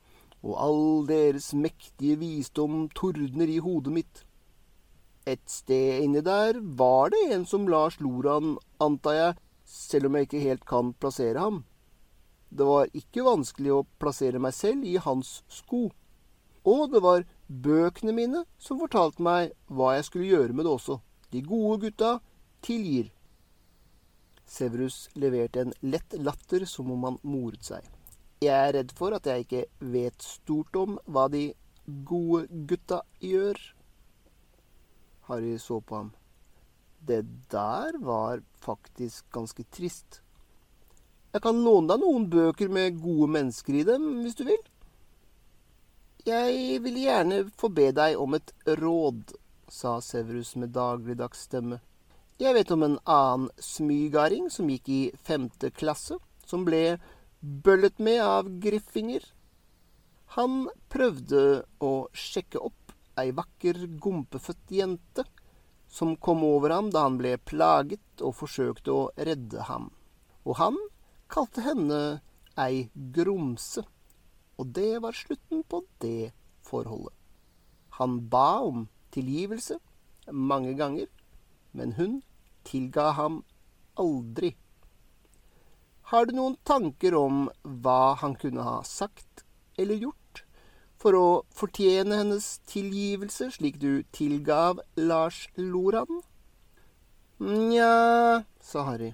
[0.42, 4.24] og all deres mektige visdom tordner i hodet mitt.
[5.26, 10.26] Et sted inni der var det en som Lars Loran, antar jeg, selv om jeg
[10.26, 11.62] ikke helt kan plassere ham.
[12.50, 15.86] Det var ikke vanskelig å plassere meg selv i hans sko.
[16.66, 20.98] Og det var bøkene mine som fortalte meg hva jeg skulle gjøre med det også.
[21.32, 22.16] De gode gutta
[22.66, 23.12] tilgir.
[24.46, 27.86] Severus leverte en lett latter som om han moret seg.
[28.42, 31.48] Jeg er redd for at jeg ikke vet stort om hva de
[32.06, 33.58] gode gutta gjør.
[35.26, 36.12] Harry så på ham.
[37.06, 40.20] Det der var faktisk ganske trist.
[41.32, 44.62] Jeg kan låne deg noen bøker med gode mennesker i dem, hvis du vil.
[46.26, 48.48] Jeg vil gjerne få be deg om et
[48.80, 49.36] råd,
[49.70, 51.78] sa Severus med dagligdags stemme.
[52.42, 56.98] Jeg vet om en annen smygarding som gikk i femte klasse, som ble
[57.40, 59.22] bøllet med av griffinger.
[60.34, 65.22] Han prøvde å sjekke opp ei vakker, gompefødt jente
[65.86, 69.92] som kom over ham da han ble plaget og forsøkte å redde ham.
[70.42, 70.82] Og han
[71.30, 72.00] kalte henne
[72.58, 73.86] ei grumse.
[74.56, 76.32] Og det var slutten på det
[76.64, 77.12] forholdet.
[78.00, 79.78] Han ba om tilgivelse
[80.32, 81.06] mange ganger,
[81.72, 82.22] men hun
[82.64, 83.42] tilga ham
[83.96, 84.54] aldri.
[86.10, 89.44] Har du noen tanker om hva han kunne ha sagt
[89.78, 90.42] eller gjort
[90.96, 96.22] for å fortjene hennes tilgivelse, slik du tilgav Lars Loran?
[97.42, 99.12] Nja, sa Harry.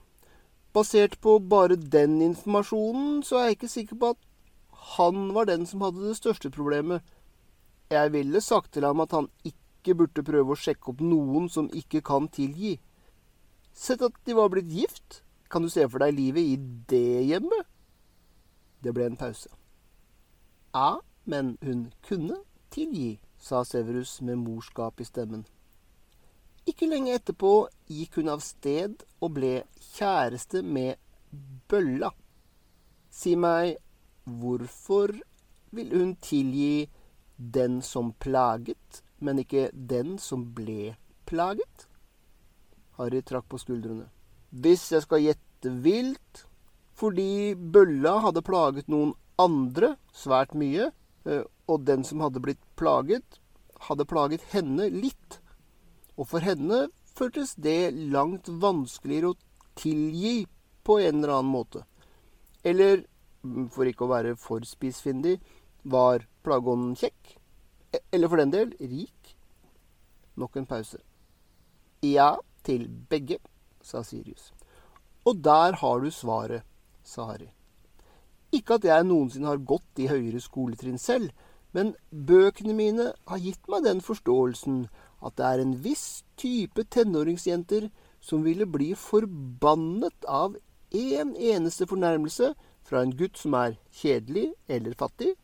[0.73, 4.21] Basert på bare den informasjonen, så er jeg ikke sikker på at
[4.83, 7.03] han var den som hadde det største problemet.
[7.93, 11.71] Jeg ville sagt til ham at han ikke burde prøve å sjekke opp noen som
[11.71, 12.79] ikke kan tilgi.
[13.73, 15.23] Sett at de var blitt gift.
[15.51, 16.57] Kan du se for deg livet i
[16.89, 17.69] det hjemmet?
[18.83, 19.51] Det ble en pause.
[20.75, 22.41] Ja, men hun kunne
[22.73, 25.45] tilgi, sa Severus med morskap i stemmen.
[26.67, 29.53] Ikke lenge etterpå gikk hun av sted og ble
[29.93, 30.97] kjæreste med
[31.69, 32.13] Bølla.
[33.13, 33.77] Si meg,
[34.25, 35.15] Hvorfor
[35.73, 36.89] vil hun tilgi
[37.37, 40.95] den som plaget, men ikke den som ble
[41.27, 41.89] plaget?
[42.99, 44.07] Harry trakk på skuldrene.
[44.51, 46.47] Hvis jeg skal gjette vilt
[47.03, 50.91] fordi bølla hadde plaget noen andre svært mye,
[51.27, 53.41] eh, og den som hadde blitt plaget,
[53.89, 55.41] hadde plaget henne litt.
[56.15, 59.41] Og for henne føltes det langt vanskeligere å
[59.81, 60.45] tilgi
[60.85, 61.83] på en eller annen måte.
[62.63, 63.07] Eller
[63.75, 65.39] for ikke å være for spissfindig,
[65.83, 67.37] var plageånden kjekk?
[67.93, 69.35] E, eller for den del rik?
[70.39, 71.01] Nok en pause.
[72.03, 73.39] Ja, til begge,
[73.83, 74.53] sa Sirius.
[75.27, 76.63] Og der har du svaret,
[77.03, 77.51] sa Harry.
[78.53, 81.31] Ikke at jeg noensinne har gått i høyere skoletrinn selv,
[81.73, 84.85] men bøkene mine har gitt meg den forståelsen
[85.25, 87.89] at det er en viss type tenåringsjenter
[88.23, 90.59] som ville bli forbannet av
[90.93, 92.53] én en eneste fornærmelse
[92.87, 95.35] fra en gutt som er kjedelig eller fattig,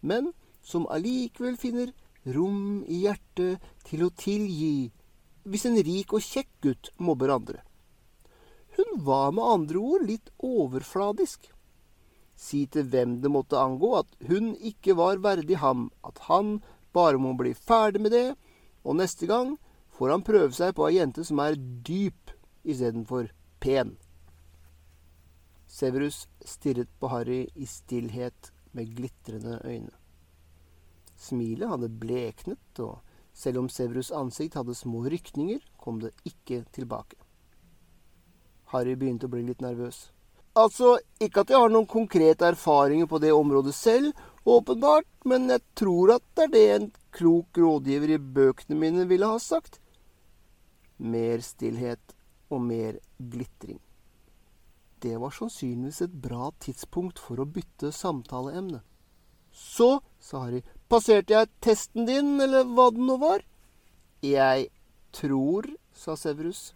[0.00, 0.32] men
[0.62, 1.92] som allikevel finner
[2.28, 4.90] rom i hjertet til å tilgi
[5.48, 7.62] hvis en rik og kjekk gutt mobber andre.
[8.76, 11.48] Hun var med andre ord litt overfladisk.
[12.38, 16.58] Si til hvem det måtte angå at hun ikke var verdig ham, at han
[16.94, 18.28] bare må bli ferdig med det,
[18.84, 19.56] og neste gang
[19.98, 22.30] får han prøve seg på ei jente som er dyp
[22.62, 23.96] istedenfor pen.
[25.68, 29.92] Severus stirret på Harry i stillhet med glitrende øyne.
[31.18, 33.00] Smilet hadde bleknet, og
[33.34, 37.18] selv om Severus' ansikt hadde små rykninger, kom det ikke tilbake.
[38.72, 40.08] Harry begynte å bli litt nervøs.
[40.58, 44.16] Altså, ikke at jeg har noen konkrete erfaringer på det området selv,
[44.48, 49.28] åpenbart, men jeg tror at det er det en klok rådgiver i bøkene mine ville
[49.28, 49.80] ha sagt.
[50.98, 52.16] Mer stillhet
[52.50, 53.78] og mer glitring.
[55.00, 58.80] Det var sannsynligvis et bra tidspunkt for å bytte samtaleemne.
[59.54, 63.44] Så, sa Harry, passerte jeg testen din, eller hva det nå var?
[64.24, 64.68] Jeg
[65.14, 66.72] tror, sa Severus,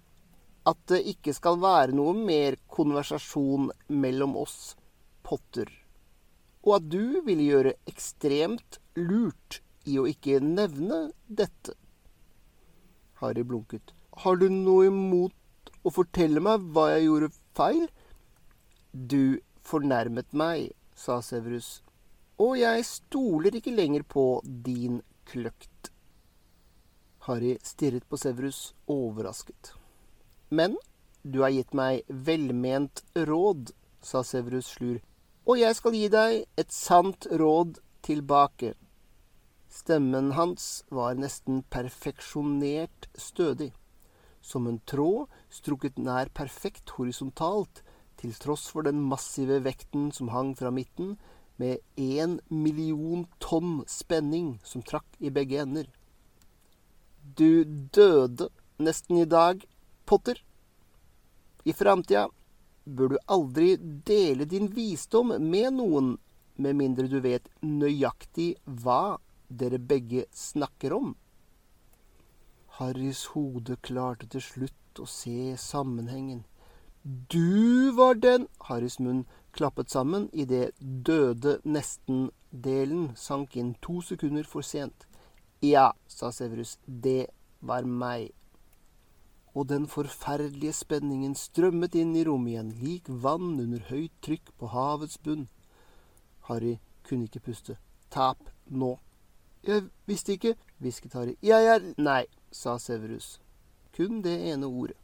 [0.67, 4.77] at det ikke skal være noe mer konversasjon mellom oss
[5.27, 5.67] Potter,
[6.63, 11.75] og at du ville gjøre ekstremt lurt i å ikke nevne dette.
[13.19, 13.95] Harry blunket.
[14.23, 17.87] Har du noe imot å fortelle meg hva jeg gjorde feil?
[18.93, 21.81] Du fornærmet meg, sa Severus,
[22.37, 25.89] og jeg stoler ikke lenger på din kløkt.
[27.25, 29.73] Harry stirret på Severus, overrasket.
[30.51, 30.77] Men
[31.25, 33.73] du har gitt meg velment råd,
[34.05, 34.99] sa Severus slur,
[35.49, 38.75] og jeg skal gi deg et sant råd tilbake.
[39.73, 43.71] Stemmen hans var nesten perfeksjonert stødig,
[44.45, 47.81] som en tråd strukket nær perfekt horisontalt,
[48.23, 51.17] til tross for den massive vekten som hang fra midten,
[51.61, 55.87] med én million tonn spenning som trakk i begge ender.
[57.23, 58.49] Du døde
[58.83, 59.63] nesten i dag,
[60.07, 60.41] Potter.
[61.65, 62.27] I framtida
[62.85, 63.77] bør du aldri
[64.07, 66.17] dele din visdom med noen,
[66.57, 69.19] med mindre du vet nøyaktig hva
[69.49, 71.13] dere begge snakker om.
[72.79, 76.43] Harrys hode klarte til slutt å se sammenhengen.
[77.05, 84.63] Du var den Harrys munn klappet sammen idet døde nesten-delen sank inn to sekunder for
[84.63, 85.09] sent.
[85.63, 87.27] Ja, sa Severus, det
[87.61, 88.31] var meg.
[89.55, 94.71] Og den forferdelige spenningen strømmet inn i rommet igjen, lik vann under høyt trykk på
[94.71, 95.49] havets bunn.
[96.47, 97.81] Harry kunne ikke puste.
[98.15, 98.39] Tap
[98.71, 98.95] nå.
[99.67, 101.35] Jeg visste ikke, hvisket Harry.
[101.43, 102.25] Jeg er Nei,
[102.55, 103.41] sa Severus.
[103.91, 105.02] Kun det ene ordet.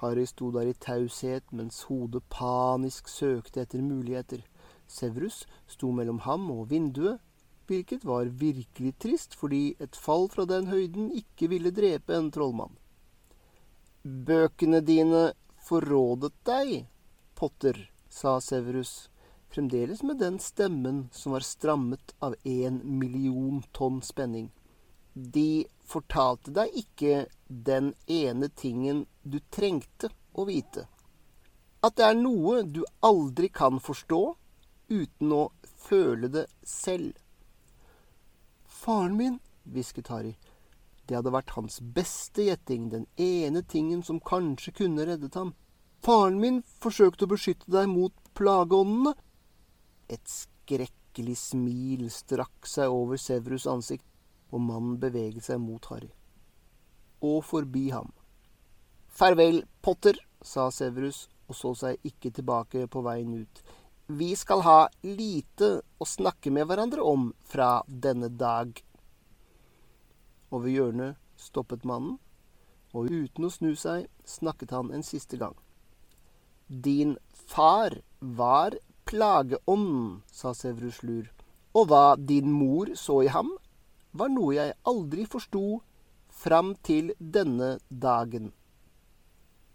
[0.00, 4.42] Harry sto der i taushet mens hodet panisk søkte etter muligheter.
[4.90, 7.20] Severus sto mellom ham og vinduet,
[7.66, 12.74] hvilket var virkelig trist fordi et fall fra den høyden ikke ville drepe en trollmann.
[14.04, 15.30] Bøkene dine
[15.64, 16.84] forrådet deg,
[17.34, 17.78] Potter,
[18.12, 19.08] sa Severus,
[19.54, 24.50] fremdeles med den stemmen som var strammet av en million tonn spenning.
[25.14, 30.86] De fortalte deg ikke den ene tingen du trengte å vite.
[31.84, 34.22] At det er noe du aldri kan forstå
[34.88, 35.42] uten å
[35.84, 37.12] føle det selv.
[38.64, 40.34] Faren min, hvisket Harry.
[41.04, 45.52] Det hadde vært hans beste gjetting, den ene tingen som kanskje kunne reddet ham.
[46.04, 49.14] Faren min forsøkte å beskytte deg mot plageåndene.
[50.08, 54.08] Et skrekkelig smil strakk seg over Severus' ansikt
[54.54, 56.12] og mannen beveget seg mot Harry.
[57.24, 58.12] Og forbi ham.
[59.10, 63.62] Farvel, Potter, sa Severus og så seg ikke tilbake på veien ut.
[64.06, 68.72] Vi skal ha lite å snakke med hverandre om fra denne dag.
[70.52, 72.18] Over hjørnet stoppet mannen,
[72.94, 75.56] og uten å snu seg snakket han en siste gang.
[76.68, 78.76] Din far var
[79.08, 81.26] plageånden, sa Severus lur,
[81.74, 83.50] og hva din mor så i ham,
[84.14, 85.82] var noe jeg aldri forsto
[86.42, 88.52] fram til denne dagen.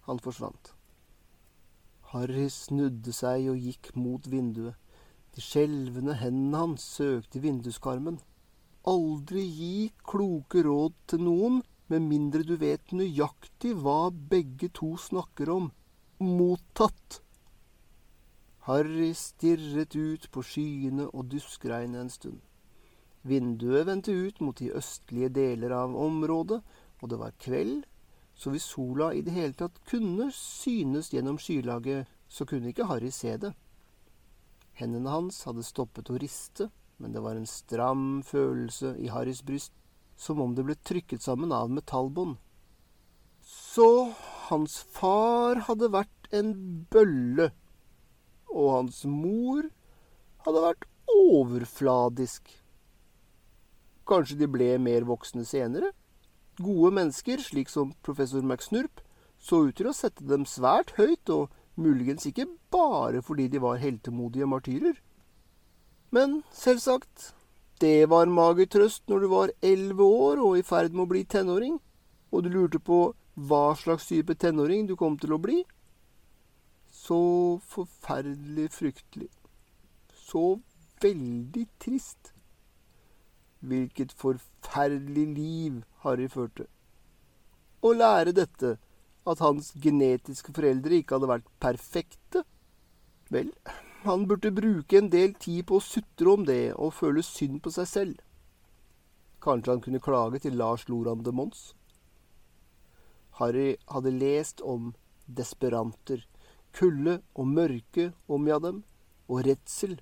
[0.08, 0.72] Han forsvant.
[2.10, 4.74] Harry snudde seg og gikk mot vinduet.
[5.36, 8.18] De skjelvende hendene hans søkte vinduskarmen.
[8.90, 11.60] Aldri gi kloke råd til noen
[11.92, 15.70] med mindre du vet nøyaktig hva begge to snakker om.
[16.18, 17.20] Mottatt.
[18.66, 22.40] Harry stirret ut på skyene og duskregnet en stund.
[23.22, 26.60] Vinduet vendte ut mot de østlige deler av området,
[27.00, 27.84] og det var kveld,
[28.34, 33.10] så hvis sola i det hele tatt kunne synes gjennom skylaget, så kunne ikke Harry
[33.12, 33.52] se det.
[34.80, 36.70] Hendene hans hadde stoppet å riste,
[37.00, 39.74] men det var en stram følelse i Harrys bryst,
[40.16, 42.38] som om det ble trykket sammen av metallbånd.
[43.44, 44.12] Så
[44.48, 46.54] hans far hadde vært en
[46.92, 47.50] bølle,
[48.48, 49.68] og hans mor
[50.46, 52.48] hadde vært overfladisk.
[54.10, 55.92] Kanskje de ble mer voksne senere?
[56.58, 59.00] Gode mennesker, slik som professor McSnurp,
[59.38, 63.78] så ut til å sette dem svært høyt, og muligens ikke bare fordi de var
[63.80, 64.98] heltemodige martyrer.
[66.10, 67.30] Men selvsagt,
[67.80, 71.22] det var mager trøst når du var elleve år og i ferd med å bli
[71.24, 71.78] tenåring,
[72.34, 73.12] og du lurte på
[73.48, 75.62] hva slags type tenåring du kom til å bli.
[76.90, 77.22] Så
[77.70, 79.30] forferdelig fryktelig.
[80.12, 80.58] Så
[81.00, 82.34] veldig trist.
[83.60, 86.66] Hvilket forferdelig liv Harry førte.
[87.84, 88.78] Å lære dette,
[89.28, 92.44] at hans genetiske foreldre ikke hadde vært perfekte
[93.30, 93.52] Vel,
[94.02, 97.70] han burde bruke en del tid på å sutre om det og føle synd på
[97.70, 98.16] seg selv.
[99.44, 101.60] Kanskje han kunne klage til Lars Loran de Mons?
[103.38, 104.90] Harry hadde lest om
[105.38, 106.24] desperanter,
[106.74, 108.82] kulde og mørke omga dem,
[109.30, 109.94] og redsel.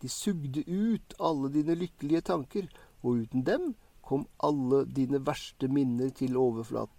[0.00, 2.72] De sugde ut alle dine lykkelige tanker
[3.02, 3.72] og uten dem
[4.02, 6.98] kom alle dine verste minner til overflaten.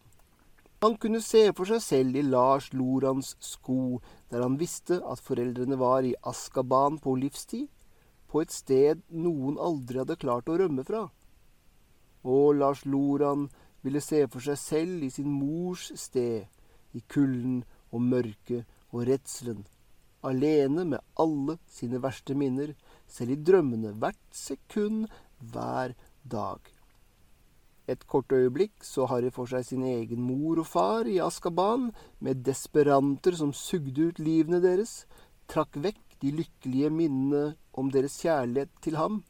[0.84, 5.77] Han kunne se for seg selv i Lars Lorans sko, der han visste at foreldrene
[5.80, 7.69] var i Askaban på livstid,
[8.27, 11.05] på et sted noen aldri hadde klart å rømme fra.
[12.27, 13.45] Og Lars Loran
[13.85, 16.49] ville se for seg selv i sin mors sted,
[16.91, 17.61] i kulden
[17.93, 19.63] og mørket og redselen,
[20.23, 22.73] alene med alle sine verste minner,
[23.07, 25.07] selv i drømmene hvert sekund,
[25.52, 26.60] hver dag.
[27.88, 31.90] Et kort øyeblikk så har de for seg sin egen mor og far i Askaban,
[32.24, 35.03] med desperanter som sugde ut livene deres,
[35.52, 39.24] trakk vekk de lykkelige minnene om deres kjærlighet til ham.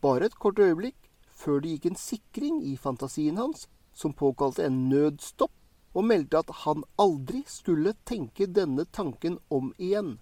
[0.00, 0.96] Bare et kort øyeblikk,
[1.28, 5.52] før det gikk en sikring i fantasien hans, som påkalte en nødstopp,
[5.96, 10.16] og meldte at han aldri skulle tenke denne tanken om igjen.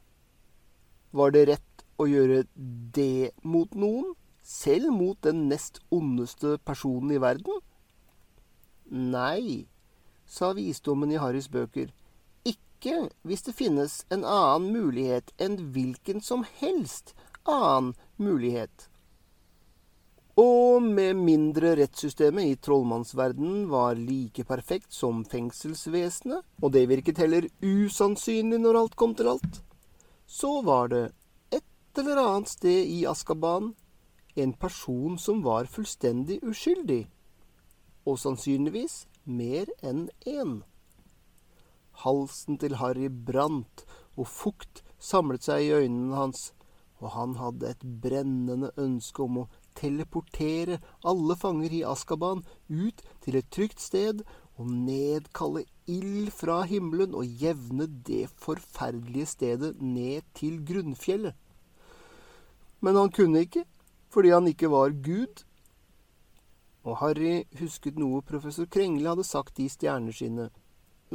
[1.15, 4.15] Var det rett å gjøre det mot noen,
[4.45, 7.61] selv mot den nest ondeste personen i verden?
[8.93, 9.66] Nei,
[10.29, 11.91] sa visdommen i Harrys bøker,
[12.45, 17.15] ikke hvis det finnes en annen mulighet enn hvilken som helst
[17.49, 18.91] annen mulighet.
[20.41, 27.47] Og med mindre rettssystemet i trollmannsverdenen var like perfekt som fengselsvesenet, og det virket heller
[27.62, 29.61] usannsynlig når alt kom til alt,
[30.27, 31.05] så var det
[31.55, 33.73] et eller annet sted i Askaban
[34.36, 37.05] en person som var fullstendig uskyldig,
[38.05, 40.62] og sannsynligvis mer enn én.
[42.05, 43.85] Halsen til Harry brant,
[44.16, 46.52] og fukt samlet seg i øynene hans,
[47.02, 49.48] og han hadde et brennende ønske om å
[49.78, 54.23] teleportere alle fanger i Askaban ut til et trygt sted
[54.55, 61.35] og nedkalle ild fra himmelen og jevne det forferdelige stedet ned til grunnfjellet.
[62.85, 63.65] Men han kunne ikke,
[64.15, 65.43] fordi han ikke var Gud.
[66.85, 70.53] Og Harry husket noe professor Krengle hadde sagt i Stjerneskinnet.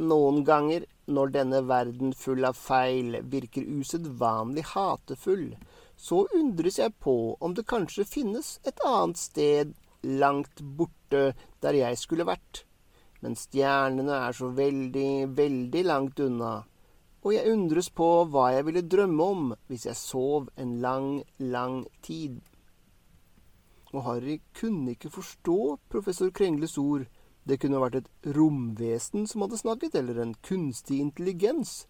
[0.00, 5.50] Noen ganger, når denne verden full av feil virker usedvanlig hatefull,
[5.96, 7.14] så undres jeg på
[7.44, 12.64] om det kanskje finnes et annet sted langt borte der jeg skulle vært.
[13.20, 16.54] Men stjernene er så veldig, veldig langt unna,
[17.20, 21.82] og jeg undres på hva jeg ville drømme om hvis jeg sov en lang, lang
[22.06, 22.40] tid.
[23.92, 27.06] Og Harry kunne ikke forstå professor Krengles ord.
[27.44, 31.84] Det kunne vært et romvesen som hadde snakket, eller en kunstig intelligens.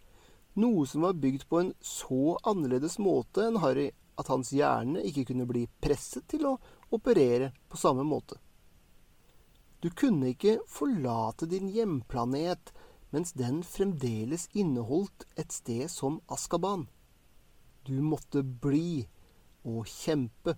[0.61, 3.91] Noe som var bygd på en så annerledes måte enn Harry
[4.21, 6.57] at hans hjerne ikke kunne bli presset til å
[6.93, 8.41] operere på samme måte.
[9.81, 12.73] Du kunne ikke forlate din hjemplanet
[13.15, 16.87] mens den fremdeles inneholdt et sted som Askaban.
[17.87, 19.07] Du måtte bli
[19.65, 20.57] og kjempe